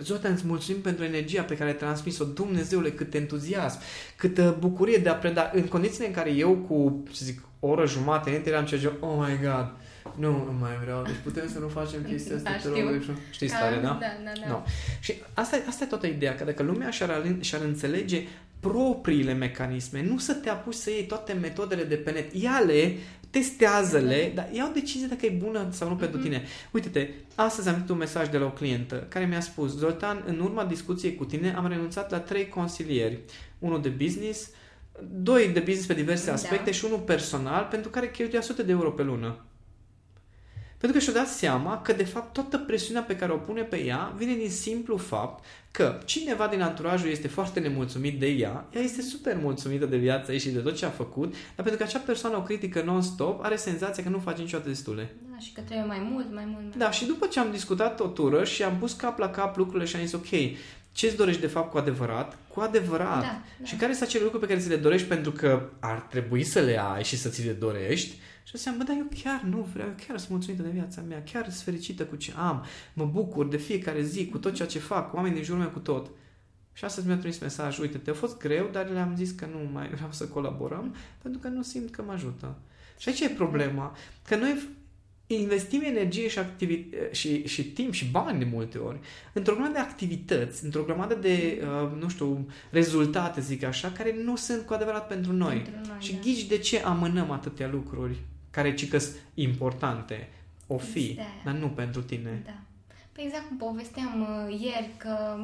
[0.00, 3.80] Zota, îți mulțumim pentru energia pe care ai transmis-o, Dumnezeule, cât entuziasm,
[4.16, 7.86] câtă bucurie de a preda, în condițiile în care eu cu, ce zic, o oră
[7.86, 9.72] jumate înainte eram cea oh my god,
[10.16, 11.02] Nu, nu mai vreau.
[11.02, 12.50] Deci putem să nu facem chestia asta.
[12.50, 13.12] Da, te rog, știu.
[13.12, 13.98] deci- Știi starea, da?
[14.00, 14.48] Da, da, da.
[14.52, 14.62] No.
[15.00, 18.22] Și asta, e- asta e toată ideea, că dacă lumea și-ar, alin- și-ar înțelege
[18.60, 22.92] propriile mecanisme, nu să te apuci să iei toate metodele de pe net, ia-le,
[23.30, 26.42] testează-le, dar ia o decizie dacă e bună sau nu pentru tine.
[26.70, 30.40] Uite-te, astăzi am primit un mesaj de la o clientă care mi-a spus, Zoltan, în
[30.40, 33.18] urma discuției cu tine am renunțat la trei consilieri,
[33.58, 34.50] unul de business,
[35.10, 36.32] doi de business pe diverse Da.
[36.32, 39.44] aspecte și unul personal, pentru care cheltuia sute de euro pe lună.
[40.78, 43.84] Pentru că și-a dat seama că, de fapt, toată presiunea pe care o pune pe
[43.84, 48.82] ea vine din simplu fapt că cineva din anturajul este foarte nemulțumit de ea, ea
[48.82, 51.82] este super mulțumită de viața ei și de tot ce a făcut, dar pentru că
[51.82, 55.14] acea persoană o critică non-stop, are senzația că nu face niciodată destule.
[55.30, 58.00] Da, și că trebuie mai mult, mai mult, mai Da, și după ce am discutat
[58.00, 60.28] o tură și am pus cap la cap lucrurile și am zis, ok,
[60.92, 62.36] ce-ți dorești de fapt cu adevărat?
[62.48, 63.20] Cu adevărat.
[63.20, 63.64] Da, da.
[63.64, 66.60] Și care sunt acele lucruri pe care ți le dorești pentru că ar trebui să
[66.60, 68.18] le ai și să ți le dorești?
[68.48, 71.00] Și o să bă, dar eu chiar nu vreau, eu chiar sunt mulțumită de viața
[71.00, 74.68] mea, chiar sunt fericită cu ce am, mă bucur de fiecare zi, cu tot ceea
[74.68, 76.10] ce fac, cu oamenii din jurul meu, cu tot.
[76.72, 79.88] Și astăzi mi-a trimis mesaj, uite, te-a fost greu, dar le-am zis că nu mai
[79.88, 82.58] vreau să colaborăm, pentru că nu simt că mă ajută.
[82.98, 84.68] Și aici e problema, că noi
[85.26, 88.98] investim energie și, activi- și, și timp și bani de multe ori
[89.32, 94.36] într-o grămadă de activități, într-o grămadă de, uh, nu știu, rezultate, zic așa, care nu
[94.36, 95.58] sunt cu adevărat pentru noi.
[95.58, 96.18] Pentru noi, și da.
[96.18, 98.16] ghici de ce amânăm atâtea lucruri
[98.50, 98.98] care ci că
[99.34, 100.28] importante,
[100.66, 101.28] o fi, Este aia.
[101.44, 102.42] dar nu pentru tine.
[102.44, 102.52] Da.
[103.12, 105.36] Păi exact cum povesteam uh, ieri că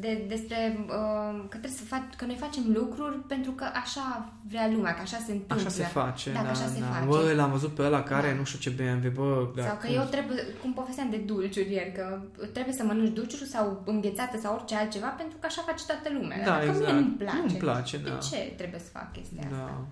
[0.00, 4.68] de, despre uh, că trebuie să faci, că noi facem lucruri pentru că așa vrea
[4.68, 5.56] lumea, că așa se întâmplă.
[5.56, 6.86] Așa se face, Da, că da, așa se da.
[6.86, 7.06] face.
[7.06, 8.34] Bă, l-am văzut pe ăla care, Da.
[8.34, 11.72] nu știu ce BMW, bă, da, sau că cum- eu trebuie, cum povesteam de dulciuri
[11.72, 12.20] ieri, că
[12.52, 16.38] trebuie să mănânci dulciuri sau înghețată sau orice altceva pentru că așa face toată lumea.
[16.38, 16.84] Da, Dacă exact.
[16.84, 17.36] mie nu-mi place.
[17.36, 18.16] Nu-mi place, de da.
[18.16, 19.56] ce trebuie să fac chestia asta?
[19.56, 19.84] Da.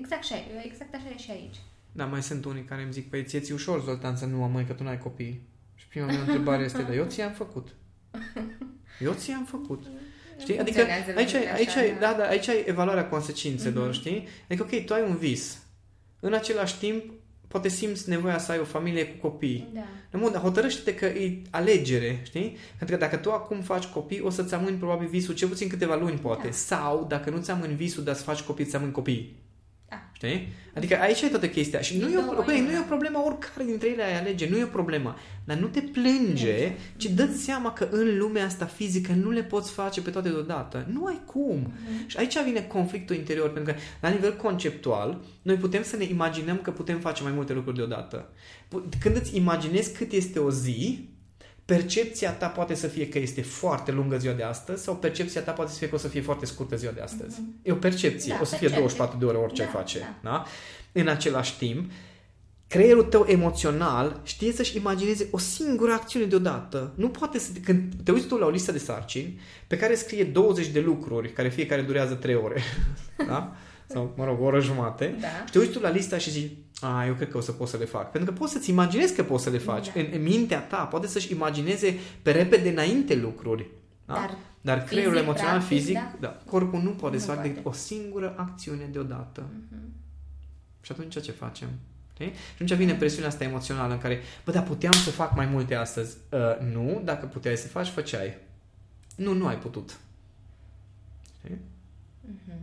[0.00, 1.56] Exact așa, exact așa e și aici.
[1.96, 4.50] Da, mai sunt unii care îmi zic, păi ție ți ușor, Zoltan, să nu am
[4.50, 5.42] măi, că tu n-ai copii.
[5.74, 7.74] Și prima mea întrebare este, dar eu ți-am făcut.
[9.00, 9.86] Eu ți-am făcut.
[10.38, 10.58] Știi?
[10.58, 12.12] Adică funcționează aici, ai, lucrurile aici, așa, ai, da.
[12.12, 14.28] da, da, aici ai evaluarea consecințelor, știi?
[14.48, 15.58] Adică, ok, tu ai un vis.
[16.20, 17.12] În același timp,
[17.48, 19.68] poate simți nevoia să ai o familie cu copii.
[19.74, 19.80] Da.
[20.10, 22.56] Nu, bun, dar hotărăște că e alegere, știi?
[22.78, 25.96] Pentru că dacă tu acum faci copii, o să-ți amâni probabil visul cel puțin câteva
[25.96, 26.46] luni, poate.
[26.46, 26.52] Da.
[26.52, 29.44] Sau, dacă nu ți amâni visul, dar să faci copii, ți amâni copii.
[29.88, 30.10] Da.
[30.12, 30.48] Știi?
[30.74, 31.80] Adică aici e toată chestia.
[31.80, 32.80] Și nu e, o, două ok, e, nu e da.
[32.80, 35.16] o problemă oricare dintre ele ai alege, nu e o problemă.
[35.44, 39.72] Dar nu te plânge, ci dă seama că în lumea asta fizică nu le poți
[39.72, 40.86] face pe toate deodată.
[40.92, 41.56] Nu ai cum.
[41.58, 42.06] Mhm.
[42.08, 46.56] Și aici vine conflictul interior, pentru că la nivel conceptual, noi putem să ne imaginăm
[46.56, 48.28] că putem face mai multe lucruri deodată.
[48.68, 51.08] Pu- Când îți imaginezi cât este o zi,
[51.66, 55.52] percepția ta poate să fie că este foarte lungă ziua de astăzi sau percepția ta
[55.52, 57.40] poate să fie că o să fie foarte scurtă ziua de astăzi.
[57.62, 58.32] E o percepție.
[58.34, 58.78] Da, o să fie percepție.
[58.78, 59.98] 24 de ore orice Da, ai face.
[59.98, 60.30] da.
[60.30, 60.44] Da?
[61.00, 61.90] În același timp,
[62.66, 66.92] creierul tău emoțional știe să-și imagineze o singură acțiune deodată.
[66.96, 67.50] Nu poate să...
[67.64, 71.32] Când te uiți tu la o listă de sarcini pe care scrie 20 de lucruri,
[71.32, 72.62] care fiecare durează 3 ore,
[73.28, 73.52] da?
[73.88, 75.26] Sau, mă rog, o oră jumate, Da.
[75.44, 77.68] și te uiți tu la lista și zici, a, eu cred că o să pot
[77.68, 78.10] să le fac.
[78.10, 79.86] Pentru că poți să-ți imaginezi că poți să le faci.
[79.86, 80.00] Da.
[80.00, 83.66] În, în mintea ta poate să-și imagineze pe repede înainte lucruri.
[84.04, 84.14] Da?
[84.14, 86.14] Dar Dar creierul fizic, emoțional, practic, fizic, da.
[86.20, 86.40] da.
[86.50, 87.54] corpul nu poate Nu să facă poate.
[87.54, 89.44] decât o singură acțiune deodată.
[89.70, 89.92] Mhm.
[90.80, 91.68] Și atunci ce facem?
[92.12, 92.26] Știi?
[92.32, 95.74] Și atunci vine presiunea asta emoțională în care, bă, dar puteam să fac mai multe
[95.74, 96.16] astăzi.
[96.30, 98.36] Uh, nu, dacă puteai să faci, făceai.
[99.16, 99.98] Nu, nu ai putut.
[101.38, 101.58] Știi?
[102.20, 102.58] Mhm.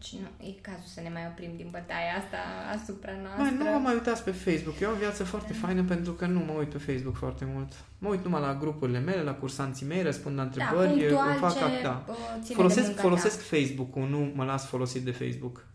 [0.00, 2.40] Deci nu, e cazul să ne mai oprim din bătaia asta
[2.76, 3.42] asupra noastră.
[3.42, 4.80] Mai, nu vă mai uitați pe Facebook.
[4.80, 7.72] Eu am o viață foarte faină pentru că nu mă uit pe Facebook foarte mult.
[7.98, 11.38] Mă uit numai la grupurile mele, la cursanții mei, răspund la da, întrebări, punctual îmi
[11.38, 12.04] fac ce act- da.
[12.08, 13.56] uh, ține de Folosesc, munca folosesc ta.
[13.56, 15.66] Facebook-ul, nu mă las folosit de Facebook.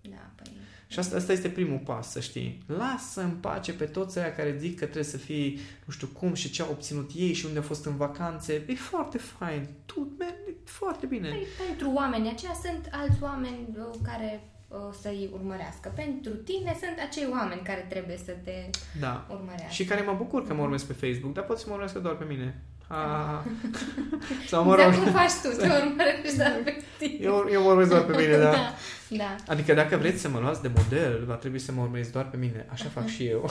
[0.00, 0.55] Da, păi...
[0.88, 2.62] Și asta, asta este primul pas, să știi.
[2.66, 6.34] Lasă în pace pe toți aia care zic că trebuie să fii, nu știu cum
[6.34, 8.64] și ce au obținut ei și unde au fost în vacanțe.
[8.68, 9.68] E foarte fain.
[9.86, 11.28] Tu, man, e foarte bine.
[11.28, 15.92] Păi, pentru oamenii aceia sunt alți oameni uh, care uh, să-i urmărească.
[15.94, 18.70] Pentru tine sunt acei oameni care trebuie să te
[19.00, 19.26] Da.
[19.30, 19.72] urmărească.
[19.72, 22.16] Și care mă bucur că mă urmesc pe Facebook, dar pot să mă urmesc doar
[22.16, 22.62] pe mine.
[22.88, 23.44] A,
[24.50, 27.24] sau mă Exact rog, cum faci tu, te urmărești doar pe tine.
[27.24, 28.50] eu, eu mă urmez doar pe mine, da.
[28.50, 28.74] da.
[29.08, 29.36] da.
[29.46, 32.36] Adică dacă vreți să mă luați de model, va trebui să mă urmezi doar pe
[32.36, 32.66] mine.
[32.70, 33.50] Așa fac și eu.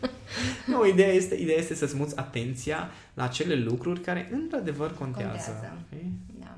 [0.70, 5.50] nu, ideea este, ideea este să-ți muți atenția la acele lucruri care într-adevăr contează.
[5.50, 5.78] Contează.
[5.86, 6.12] Știi?
[6.40, 6.54] Da.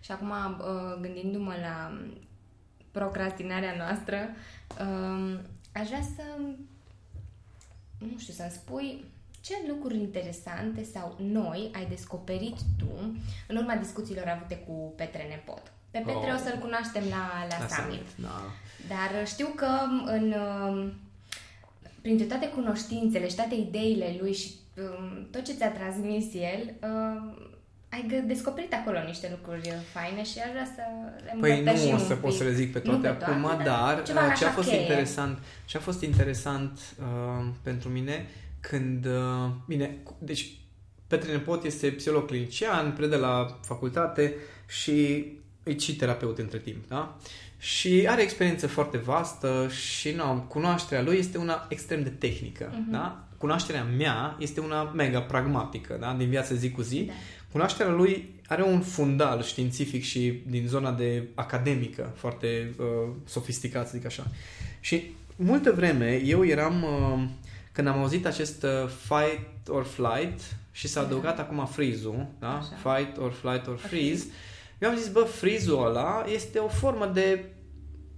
[0.00, 1.98] Și acum, uh, gândindu-mă la
[2.90, 4.16] procrastinarea noastră,
[4.80, 5.40] um,
[5.72, 6.22] aș vrea să,
[7.98, 9.04] nu știu, să-mi spui
[9.46, 12.90] ce lucruri interesante sau noi ai descoperit tu
[13.48, 15.62] în urma discuțiilor avute cu Petre Nepot.
[15.90, 16.38] Pe Petre Oh.
[16.40, 17.92] o să-l cunoaștem la, la, La summit.
[17.92, 18.38] summit, Da.
[18.92, 19.70] Dar știu că
[20.04, 20.92] în uh,
[22.00, 27.38] printre toate cunoștințele și toate ideile lui și um, tot ce ți-a transmis el, um,
[27.88, 30.82] ai descoperit acolo niște lucruri faine și aș vrea să
[31.24, 34.02] le Păi nu o să pot să le zic pe toate, pe toate acum, dar,
[34.14, 34.80] dar ce a fost cheie.
[34.80, 38.26] interesant, ce a fost interesant uh, pentru mine
[38.68, 40.50] când, uh, bine, deci
[41.06, 44.34] Petre Nepot este psiholog clinician, predă la facultate
[44.68, 45.24] și
[45.62, 47.16] e și terapeut între timp, da?
[47.58, 52.90] Și are experiență foarte vastă și nu, cunoașterea lui este una extrem de tehnică, uh-huh.
[52.90, 53.28] da?
[53.38, 56.14] Cunoașterea mea este una mega pragmatică, da?
[56.18, 57.02] Din viața zi cu zi.
[57.02, 57.12] Da.
[57.52, 62.84] Cunoașterea lui are un fundal științific și din zona de academică foarte uh,
[63.24, 64.26] sofisticat, să zic așa.
[64.80, 65.02] Și
[65.36, 67.24] multă vreme eu eram, uh,
[67.76, 70.40] când am auzit acest uh, fight or flight
[70.72, 72.60] și s-a adăugat acum freeze-ul, da?
[72.82, 74.36] Fight or flight or freeze, okay.
[74.78, 77.44] eu am zis, bă, freeze-ul ăla este o formă de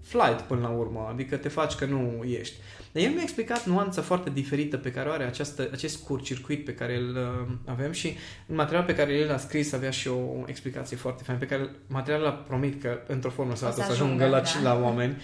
[0.03, 2.55] flight până la urmă, adică te faci că nu ești.
[2.93, 6.65] Dar el mi-a explicat nuanța foarte diferită pe care o are această, acest scurt circuit
[6.65, 8.17] pe care îl uh, avem și
[8.47, 11.71] în materialul pe care el a scris avea și o explicație foarte faină, pe care
[11.87, 14.61] materialul a promit că într-o formă sau alta o să ajungă la, da.
[14.63, 15.17] la oameni.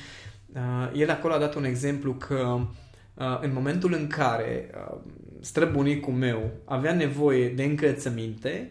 [0.54, 2.60] Uh, el acolo a dat un exemplu că
[3.14, 4.96] uh, în momentul în care uh,
[5.40, 8.70] străbunicul meu avea nevoie de încălțăminte,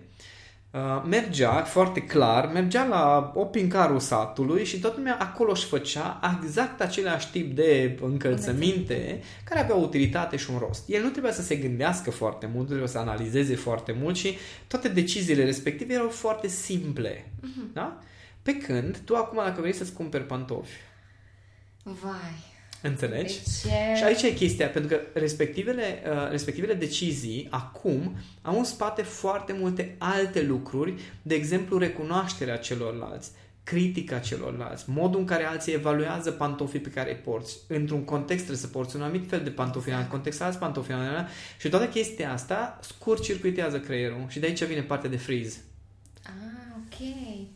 [0.73, 6.82] Uh, mergea foarte clar, mergea la opincarul satului și toată lumea acolo își făcea exact
[6.82, 10.89] același tip de încălțăminte care avea o utilitate și un rost.
[10.89, 14.88] El nu trebuia să se gândească foarte mult, trebuia să analizeze foarte mult și toate
[14.88, 17.32] deciziile respective erau foarte simple.
[17.39, 17.73] Uh-huh.
[17.73, 17.99] Da?
[18.41, 20.77] Pe când tu acum dacă vrei să-ți cumperi pantofi
[21.84, 22.53] Vai
[22.86, 23.39] Înțelegi?
[23.43, 23.98] Deci...
[23.98, 29.56] Și aici e chestia, pentru că respectivele, uh, respectivele decizii acum au în spate foarte
[29.60, 33.32] multe alte lucruri, de exemplu recunoașterea celorlalți,
[33.63, 37.58] critica celorlalți, modul în care alții evaluează pantofii pe care îi porți.
[37.67, 40.91] Într-un context trebuie să porți un anumit fel de pantofi, în alt context alți pantofi,
[41.60, 45.58] și toată chestia asta scurt circuitează creierul și de aici vine partea de freeze.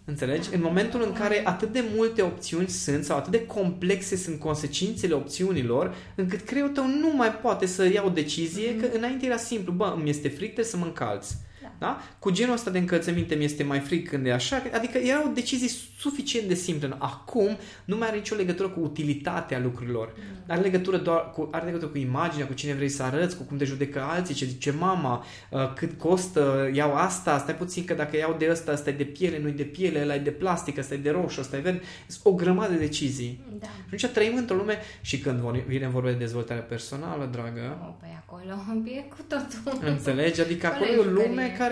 [0.05, 0.49] Înțelegi?
[0.49, 0.55] Da.
[0.55, 5.13] În momentul în care atât de multe opțiuni sunt sau atât de complexe sunt consecințele
[5.13, 8.79] opțiunilor, încât creierul tău nu mai poate să ia o decizie, mm-hmm.
[8.79, 11.35] că înainte era simplu, bă, îmi este fric, trebuie să mă încalți.
[11.77, 12.01] Da?
[12.19, 14.63] Cu genul ăsta de încălțăminte mi este mai fric când e așa.
[14.73, 16.95] Adică erau decizii suficient de simple.
[16.97, 20.13] Acum nu mai are nicio legătură cu utilitatea lucrurilor.
[20.17, 20.43] Mm.
[20.47, 23.57] Are legătură doar cu, are legătură cu imaginea, cu cine vrei să arăți, cu cum
[23.57, 28.17] te judecă alții, ce zice mama, uh, cât costă, iau asta, stai puțin că dacă
[28.17, 30.77] iau de ăsta, ăsta e de piele, nu e de piele, ăla e de plastic,
[30.77, 31.81] ăsta e de roșu, ăsta e verde.
[32.07, 33.41] Sunt o grămadă de decizii.
[33.59, 33.67] Da.
[33.67, 37.77] Și atunci trăim într-o lume și când vine vorba de dezvoltare personală, dragă.
[37.81, 38.37] Oh, păi acolo
[38.85, 39.87] e cu totul.
[39.87, 40.41] Înțelegi?
[40.41, 41.66] Adică acolo e o lume care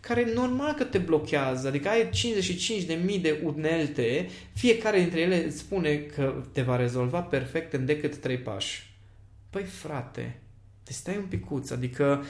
[0.00, 1.68] care normal că te blochează.
[1.68, 2.10] Adică ai
[3.14, 8.16] 55.000 de unelte, fiecare dintre ele îți spune că te va rezolva perfect în decât
[8.16, 8.94] 3 pași.
[9.50, 10.40] Păi frate,
[10.82, 12.24] te stai un picuț, adică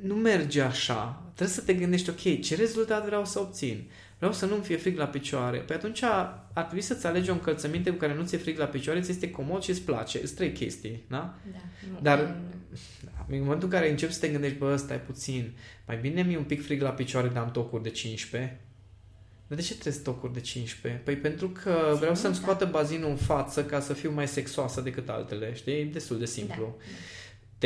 [0.00, 1.22] nu merge așa.
[1.34, 3.90] Trebuie să te gândești, ok, ce rezultat vreau să obțin?
[4.16, 5.58] Vreau să nu-mi fie frig la picioare.
[5.58, 6.02] Păi atunci
[6.54, 9.30] ar trebui să-ți alegi o încălțăminte cu care nu ți-e frig la picioare, ți este
[9.30, 10.18] comod și îți place.
[10.18, 11.38] Sunt trei chestii, da?
[11.52, 11.58] Da.
[12.02, 12.18] Dar
[13.04, 15.52] da, în momentul în care începi să te gândești, bă, stai puțin,
[15.86, 18.60] mai bine mi-e un pic frig la picioare, dar am tocuri de 15.
[19.46, 21.00] Dar de ce trebuie tocuri de 15?
[21.02, 25.08] Păi pentru că vreau să-mi scoată bazinul în față ca să fiu mai sexoasă decât
[25.08, 25.72] altele, știi?
[25.72, 26.76] E destul de simplu.
[26.78, 26.84] Da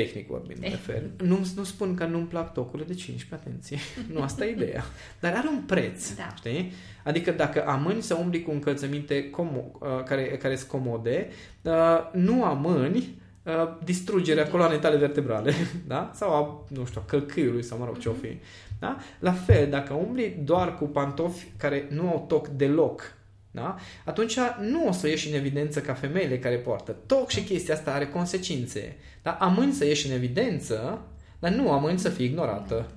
[0.02, 1.02] tehnic vorbind, me refer.
[1.22, 3.78] Nu, nu spun că nu-mi plac tocurile de 15, atenție.
[4.14, 4.84] Nu, asta e ideea.
[5.20, 6.34] Dar are un preț, da.
[6.36, 6.72] știi?
[7.04, 11.28] Adică dacă amâni să umbli cu încălțăminte como- uh, care, care sunt comode,
[11.62, 11.72] uh,
[12.12, 13.52] nu amâni uh,
[13.84, 15.52] distrugerea coloanei tale vertebrale,
[15.86, 16.10] da?
[16.14, 18.36] Sau a, nu știu, a călcâiului sau mă rog ce-o fi.
[18.78, 18.96] Da?
[19.18, 23.16] La fel, dacă umbli doar cu pantofi care nu au toc deloc,
[23.50, 23.76] da?
[24.04, 26.96] atunci nu o să ieși în evidență ca femeile care poartă.
[27.06, 28.96] Toc și chestia asta are consecințe.
[29.22, 29.30] Da?
[29.30, 31.02] Amâni să ieși în evidență,
[31.38, 32.90] dar nu amâni să fii ignorată.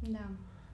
[0.00, 0.30] Da.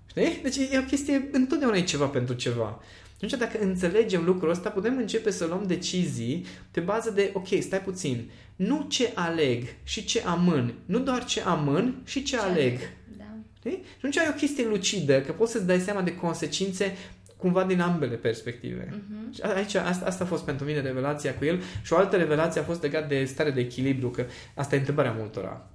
[0.07, 0.41] Știi?
[0.43, 2.81] Deci e o chestie, întotdeauna e ceva pentru ceva.
[3.15, 7.81] Atunci dacă înțelegem lucrul ăsta, putem începe să luăm decizii pe bază de, ok, stai
[7.81, 12.79] puțin, nu ce aleg și ce amân, nu doar ce amân și ce, ce aleg.
[13.19, 13.25] Da.
[13.59, 13.71] Știi?
[13.71, 16.97] Și atunci ai o chestie lucidă, că poți să-ți dai seama de consecințe
[17.43, 18.89] cumva din ambele perspective.
[18.89, 19.35] Uh-huh.
[19.35, 22.61] Și aici, asta, asta a fost pentru mine revelația cu el și o altă revelație
[22.61, 24.25] a fost legat de stare de echilibru, că
[24.55, 25.67] asta e întrebarea multora.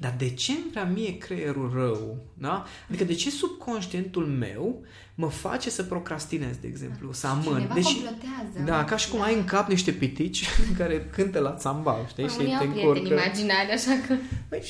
[0.00, 2.24] Dar de ce îmi vrea mie creierul rău?
[2.34, 2.64] Da?
[2.88, 4.84] Adică de ce subconștientul meu
[5.14, 7.44] mă face să procrastinez, de exemplu, să amân?
[7.44, 8.64] Cineva deci, complotează.
[8.64, 9.24] Da, ca și cum da.
[9.24, 12.28] ai în cap niște pitici care cântă la țambal, știi?
[12.28, 13.12] și te încurcă.
[13.12, 14.14] imaginari, așa că...
[14.48, 14.62] Păi,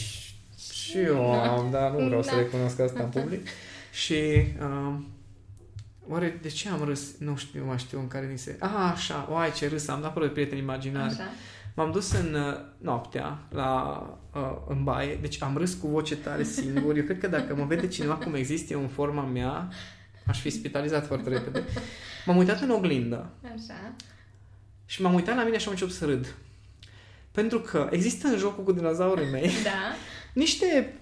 [0.72, 2.28] și eu am, dar nu vreau da.
[2.28, 3.46] să recunosc asta în public.
[4.02, 4.14] Și
[4.60, 4.94] uh,
[6.08, 7.18] Oare de ce am râs?
[7.18, 8.56] Nu știu, mai știu în care ni se...
[8.60, 11.12] Ah, așa, oai ce râs am, dat de prieteni imaginari.
[11.12, 11.30] Așa.
[11.74, 14.02] M-am dus în uh, noaptea la,
[14.34, 16.96] uh, în baie, deci am râs cu voce tare singur.
[16.96, 19.68] Eu cred că dacă mă vede cineva cum există în forma mea,
[20.26, 21.64] aș fi spitalizat foarte repede.
[22.26, 23.30] M-am uitat în oglindă.
[23.42, 23.92] Așa.
[24.86, 26.34] Și m-am uitat la mine și am început să râd.
[27.30, 29.94] Pentru că există în jocul cu dinozaurii mei Da.
[30.32, 30.94] niște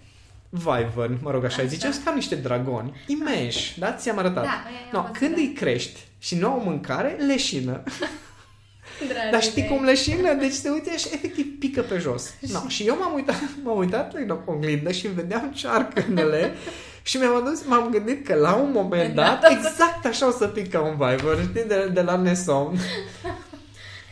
[0.66, 1.66] Wyvern, mă rog așa, Așa.
[1.66, 3.92] zice, sunt ca niște dragoni, imensi, da?
[3.92, 4.44] Ți-am arătat.
[4.44, 5.40] Da, aia no, am văzut, când da.
[5.40, 7.82] îi crești și nu au mâncare, leșină.
[9.08, 10.32] Dragă Dar știi de- cum leșină?
[10.34, 12.34] Deci se uite și efectiv pică pe jos.
[12.40, 16.52] No, și eu m-am uitat, m-am uitat în oglindă și vedeam cearcănele
[17.02, 20.78] și mi-am adus, m-am gândit că la un moment dat, exact așa o să pică
[20.78, 22.78] un Viber, știi, de, de la Nesomn.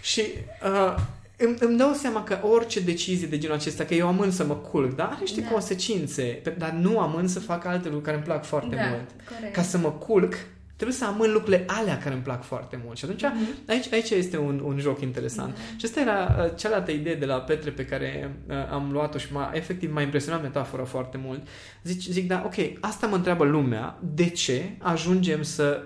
[0.01, 0.23] și
[0.65, 0.95] uh,
[1.41, 4.55] îmi, îmi dau seama că orice decizie de genul acesta, că eu amân să mă
[4.55, 5.05] culc, da?
[5.05, 5.49] Are niște Da.
[5.49, 9.11] consecințe, pe- dar nu amân să fac alte lucruri care îmi plac foarte da, mult.
[9.29, 9.55] corect.
[9.55, 10.35] Ca să mă culc,
[10.77, 12.97] trebuie să amân lucrurile alea care îmi plac foarte mult.
[12.97, 13.49] Și atunci, Mhm.
[13.69, 15.55] aici, aici este un, un joc interesant.
[15.55, 15.61] Da.
[15.77, 19.33] Și asta era uh, cealaltă idee de la Petre pe care uh, am luat-o și
[19.33, 21.47] m-a, efectiv m-a impresionat metafora foarte mult.
[21.83, 25.83] Zic, zic, da, ok, asta mă întreabă lumea, de ce ajungem să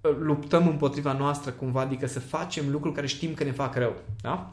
[0.00, 3.94] uh, luptăm împotriva noastră cumva, adică să facem lucruri care știm că ne fac rău,
[4.22, 4.50] da?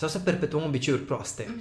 [0.00, 1.46] Sau să perpetuăm obiceiuri proaste.
[1.48, 1.60] Mhm.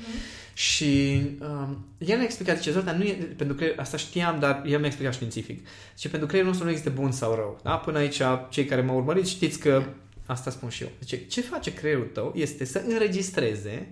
[0.53, 4.77] Și um, el ne-a explicat, zice, Zoltan, nu e, pentru că asta știam, dar el
[4.77, 5.67] mi-a explicat științific.
[5.95, 7.59] Zice, pentru creierul nostru nu există bun sau rău.
[7.63, 7.75] Da?
[7.75, 9.83] Până aici, cei care mă urmăriți, știți că
[10.25, 10.89] asta spun și eu.
[10.99, 13.87] Zice, ce face creierul tău este să înregistreze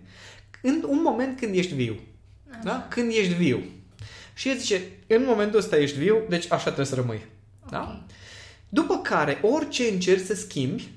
[0.61, 1.99] în un moment când ești viu.
[2.63, 2.87] Da?
[2.89, 3.63] Când ești viu.
[4.33, 7.25] Și el zice, în momentul ăsta ești viu, deci așa trebuie să rămâi.
[7.69, 8.01] Da?
[8.03, 8.15] Ok.
[8.69, 10.87] După care, orice încerci să schimbi,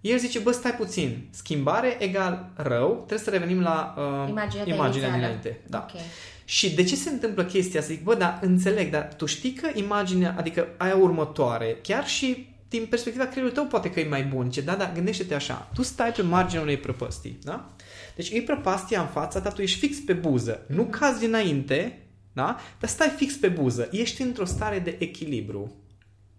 [0.00, 4.70] el zice, bă, stai puțin, schimbare egal rău, trebuie să revenim la uh, Imaginea ta
[4.70, 5.16] imaginea inițială.
[5.16, 5.60] dinainte.
[5.68, 5.86] Da.
[5.90, 6.00] Ok.
[6.44, 7.92] Și de ce se întâmplă chestia asta?
[7.92, 12.86] Zic, bă, da, înțeleg, dar tu știi că imaginea, adică aia următoare, chiar și din
[12.90, 14.50] perspectiva creierului tău poate că e mai bun.
[14.50, 15.70] Ce, da, da, gândește-te așa.
[15.74, 17.72] Tu stai pe marginea unei prăpăstii, da?
[18.16, 20.62] Deci e prăpastia în fața ta, tu ești fix pe buză.
[20.68, 22.56] Nu cazi dinainte, da?
[22.80, 23.88] Dar stai fix pe buză.
[23.92, 25.74] Ești într-o stare de echilibru.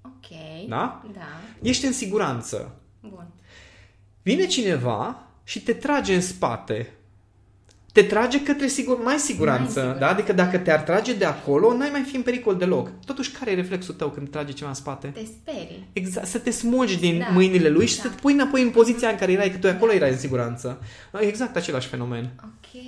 [0.05, 0.37] Ok.
[0.69, 1.01] Da?
[1.13, 1.19] Da.
[1.61, 2.75] Ești în siguranță.
[3.01, 3.27] Bun.
[4.23, 6.93] Vine cineva și te trage în spate.
[7.91, 9.61] Te trage către sigur, mai siguranță.
[9.61, 9.99] Mai siguranță.
[9.99, 10.09] Da?
[10.09, 12.89] Adică dacă te-ar trage de acolo, n-ai mai fi în pericol deloc.
[13.05, 15.07] Totuși, care e reflexul tău când trage ceva în spate?
[15.07, 15.87] Te sperii.
[15.93, 17.25] Exact, să te smulgi din Da.
[17.33, 18.01] mâinile lui și Da.
[18.01, 20.81] să te pui înapoi în poziția în care erai, că tu acolo erai în siguranță.
[21.19, 22.29] Exact același fenomen.
[22.43, 22.81] Ok.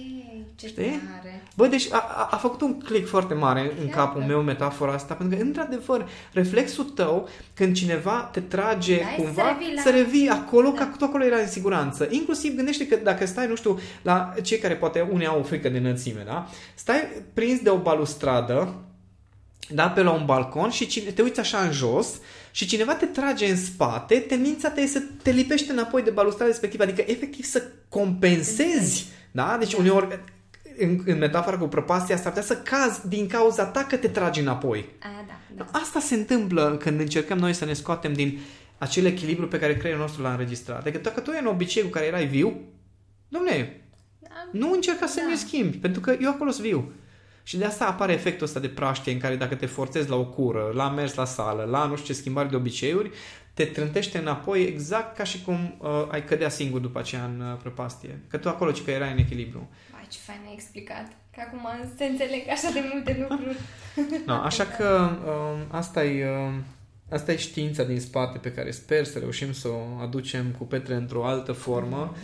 [0.56, 0.84] Ce Știi?
[0.84, 1.44] tare.
[1.56, 4.28] Bă, deci a, a, a făcut un click foarte mare în Chiar, capul da.
[4.28, 9.22] meu metafora asta, pentru că, într-adevăr, reflexul tău, când cineva te trage Da, e să
[9.22, 10.80] cumva, revii la- să revii acolo, Da.
[10.80, 12.08] ca tu acolo erai în siguranță.
[12.10, 15.70] Inclusiv gândește că dacă stai, nu știu, la cei care poate unii au o frică
[15.70, 16.48] de înălțime, da?
[16.76, 18.76] Stai prins de o balustradă,
[19.70, 22.08] da, pe la un balcon și cine, te uiți așa în jos
[22.52, 26.52] și cineva te trage în spate, tendința ta e să te lipești înapoi de balustrada
[26.52, 29.56] respectivă, adică efectiv să compensezi, da?
[29.60, 29.78] Deci Da.
[29.80, 30.20] uneori
[30.78, 34.40] în, în metafora cu prăpastia s-ar putea să cazi din cauza ta că te tragi
[34.40, 34.86] înapoi.
[35.00, 35.80] Aia da, da.
[35.80, 38.40] Asta se întâmplă când încercăm noi să ne scoatem din
[38.78, 40.80] acel echilibru pe care creierul nostru l-a înregistrat.
[40.80, 42.62] Adică dacă tu ai un obicei cu care erai viu,
[43.28, 43.83] domne, Da.
[44.52, 45.30] Nu încerca să Da.
[45.30, 46.92] mi schimbi, pentru că eu acolo sunt viu.
[47.44, 50.26] Și de asta apare efectul ăsta de praștie în care dacă te forțezi la o
[50.26, 53.12] cură, la mers la sală, la nu știu ce schimbare de obiceiuri,
[53.54, 57.58] te trântește înapoi exact ca și cum uh, ai cădea singur după aceea în uh,
[57.62, 58.20] prăpastie.
[58.28, 59.70] Că tu acolo ci că erai în echilibru.
[59.92, 61.08] Vai, ce fain ai explicat.
[61.36, 61.68] Că acum
[61.98, 63.58] se înțeleg așa de multe lucruri.
[64.26, 66.64] No, așa că um, asta e um,
[67.10, 70.96] asta e știința din spate pe care sper să reușim să o aducem cu Petre
[70.96, 72.16] într-o altă formă.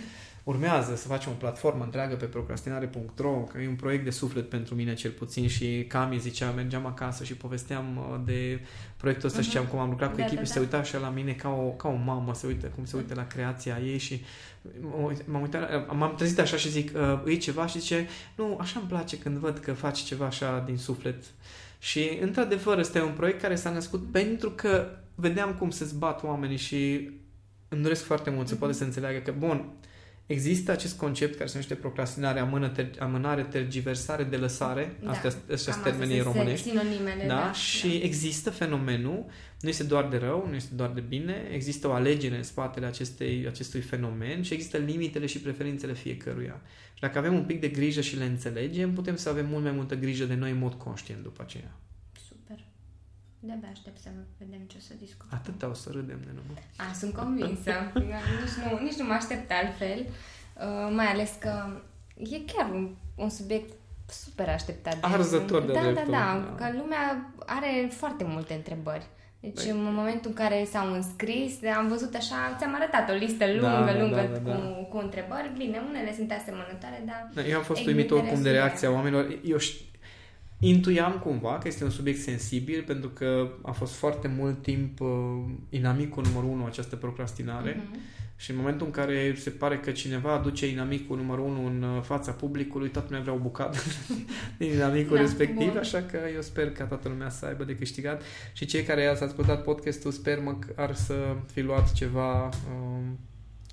[0.44, 4.76] Urmează să facem o platformă întreagă pe procrastinare.ro, că e un proiect de suflet pentru
[4.76, 8.60] mine cel puțin și Cami zicea, mergeam acasă și povesteam uh, de
[8.98, 9.56] proiectul ăsta și Mhm.
[9.58, 10.54] știam cum am lucrat cu Da, echipe da, și da.
[10.56, 13.14] se uita așa la mine ca o, ca o mamă, se uită cum se uită
[13.16, 14.22] la creația ei și
[14.80, 16.92] m- uit- m-am uitat, m-am trezit așa și zic,
[17.26, 20.64] uh, e ceva și zice, nu, așa îmi place când văd că faci ceva așa
[20.66, 21.24] din suflet.
[21.80, 26.24] Și într-adevăr ăsta e un proiect care s-a născut pentru că vedeam cum se zbat
[26.24, 27.10] oamenii și
[27.68, 28.60] îmi doresc foarte mult să Mhm.
[28.62, 29.66] poată să înțeleagă că, bun,
[30.30, 35.30] există acest concept care se numește procrastinare, amână, ter- amânare, tergiversare, de lăsare, Da, astea
[35.30, 36.70] astea sunt Cam termenii astea sunt românești.
[36.70, 37.36] Sinonimele, Da?
[37.36, 37.52] da.
[37.52, 39.26] Și există fenomenul,
[39.62, 42.86] nu este doar de rău, nu este doar de bine, există o alegere în spatele
[42.86, 46.62] acestei, acestui fenomen și există limitele și preferințele fiecăruia.
[46.94, 49.72] Și dacă avem un pic de grijă și le înțelegem, putem să avem mult mai
[49.72, 51.72] multă grijă de noi în mod conștient după aceea.
[53.40, 53.48] Super.
[53.56, 55.40] De-abia aștept să vedem ce o să discutăm.
[55.40, 56.64] Atâta o să râdem de numai.
[56.78, 57.72] A, sunt convinsă.
[57.94, 60.00] nici, nu, nici nu mă aștept altfel.
[60.06, 61.82] Uh, mai ales că
[62.18, 63.74] e chiar un, un subiect
[64.10, 64.94] super așteptat.
[64.94, 66.66] de- Arzător de da, da, dreptul, da, da.
[66.66, 69.06] Că lumea are foarte multe întrebări
[69.40, 69.70] Deci păi...
[69.70, 73.92] în momentul în care s-au înscris, am văzut așa, ți-am arătat o listă lungă, da,
[73.92, 74.56] da lungă da, da, da.
[74.56, 75.52] Cu, cu întrebări.
[75.58, 77.30] Bine, unele sunt asemănătoare, dar...
[77.34, 79.40] Da, eu am fost uimit oricum de reacția oamenilor.
[79.44, 79.86] Eu știu,
[80.62, 85.08] Intuiam cumva că este un subiect sensibil pentru că a fost foarte mult timp uh,
[85.70, 88.00] inamicul numărul unu această procrastinare uh-huh.
[88.36, 92.02] și în momentul în care se pare că cineva aduce inamicul numărul unu în uh,
[92.02, 93.78] fața publicului, toată lumea vrea o bucată
[94.58, 95.78] din inamicul da, respectiv, bun.
[95.78, 98.22] așa că eu sper ca toată lumea să aibă de câștigat
[98.54, 103.06] și cei care ați ascultat podcastul sper măcar să fi luat ceva, uh,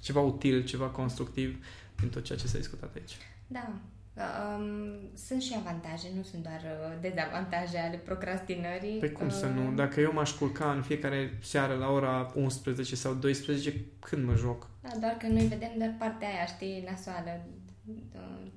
[0.00, 1.64] ceva util, ceva constructiv
[2.00, 3.16] din tot ceea ce s-a discutat aici.
[3.46, 3.72] Da,
[4.16, 8.98] Um, sunt și avantaje, nu sunt doar uh, dezavantaje ale procrastinării.
[8.98, 9.74] Păi cum uh, să nu?
[9.74, 14.70] Dacă eu m-aș culca în fiecare seară la ora 11 sau 12, când mă joc?
[14.82, 17.46] Da, doar că noi vedem doar partea aia, știi, nasoală,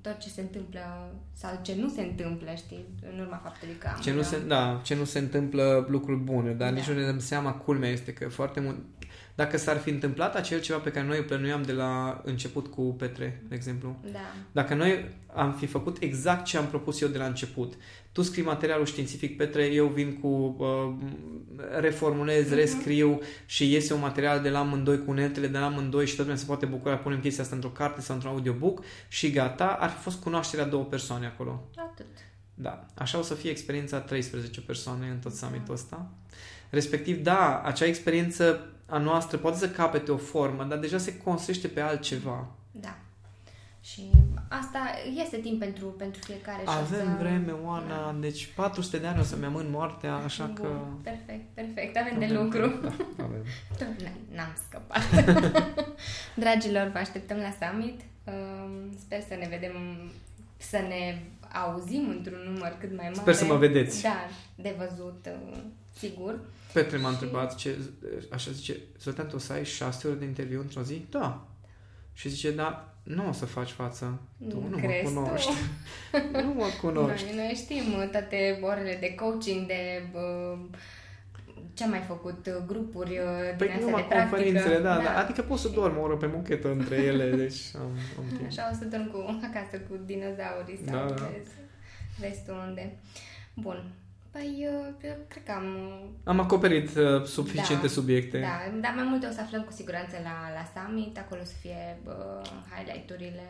[0.01, 0.79] tot ce se întâmplă
[1.33, 4.01] sau ce nu se întâmplă, știi, în urma faptului că am...
[4.01, 6.75] Ce nu se, da, ce nu se întâmplă lucruri bune, dar da.
[6.75, 8.77] nici nu ne dăm seama, culmea este că foarte mult
[9.39, 12.81] dacă s-ar fi întâmplat acel ceva pe care noi îl plănuiam de la început cu
[12.81, 13.99] Petre, de exemplu.
[14.11, 14.19] Da.
[14.51, 17.73] Dacă noi am fi făcut exact ce am propus eu de la început,
[18.11, 20.93] tu scrii materialul științific, Petre, eu vin cu, uh,
[21.79, 22.55] reformulez, uh-huh.
[22.55, 26.21] rescriu și iese un material de la amândoi cu uneltele de la amândoi și toată
[26.21, 29.89] lumea se poate bucura, punem chestia asta într-o carte sau într-un audiobook și gata, ar
[29.89, 31.69] fi fost cunoașterea două persoane acolo.
[31.75, 32.05] Atât.
[32.53, 32.85] Da.
[32.93, 36.11] Așa o să fie experiența 13 persoane în tot summitul ăsta.
[36.69, 41.67] Respectiv, da, acea experiență a noastră poate să capete o formă, dar deja se construiește
[41.67, 42.47] pe altceva.
[42.71, 42.97] Da.
[43.81, 44.11] Și
[44.47, 44.79] asta
[45.21, 46.61] este timp pentru, pentru fiecare.
[46.65, 47.15] Avem să...
[47.19, 48.15] vreme, Oana, da.
[48.19, 50.67] deci 400 de ani o să-mi amân moartea, așa Bun, că...
[51.03, 52.79] Perfect, perfect, avem, avem de lucru.
[52.81, 53.45] Da, avem.
[54.35, 55.01] N-am scăpat.
[56.43, 58.01] Dragilor, vă așteptăm la summit.
[58.99, 59.73] Sper să ne vedem,
[60.57, 61.21] să ne
[61.53, 63.19] auzim într-un număr cât mai mare.
[63.19, 64.01] Sper să mă vedeți.
[64.01, 65.29] Da, de văzut,
[65.99, 66.39] sigur.
[66.73, 67.77] Petre m-a întrebat, ce,
[68.31, 71.05] așa zice, Zoltan, tu o să ai șase ore de interviu într-o zi?
[71.09, 71.47] Da.
[72.13, 74.19] Și zice, da, nu o să faci față.
[74.49, 75.51] Tu nu, nu mă cunoști.
[76.43, 77.25] nu mă cunoști.
[77.25, 80.59] Noi, noi știm toate orele de coaching, de uh,
[81.73, 85.17] ce am mai făcut, uh, grupuri uh, păi din astea de conferințele, da, da, da.
[85.17, 88.47] Adică poți să dormi o oră pe mochetă între ele, deci am, am timp.
[88.47, 91.29] Așa o să dorm cu, acasă cu dinozaurii sau da, da.
[92.19, 92.97] restul unde.
[93.53, 93.91] Bun.
[94.31, 94.95] Păi, eu
[95.27, 95.65] cred că am...
[96.23, 98.39] Am acoperit uh, suficiente da, subiecte.
[98.39, 101.17] Da, dar mai multe o să aflăm cu siguranță la, la summit.
[101.17, 103.49] Acolo să fie uh, highlight-urile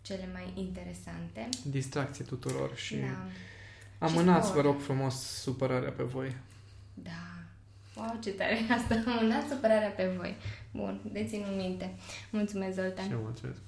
[0.00, 1.48] cele mai interesante.
[1.64, 2.96] Distracție tuturor și...
[2.96, 3.26] Da.
[4.06, 6.36] Amânați, vă rog frumos, supărarea pe voi.
[6.94, 7.38] Da.
[7.96, 9.10] Wow, ce tare asta.
[9.18, 10.36] Amânați supărarea pe voi.
[10.72, 11.94] Bun, dețin minte.
[12.30, 13.04] Mulțumesc, Zoltan.
[13.04, 13.58] Și eu mulțumesc,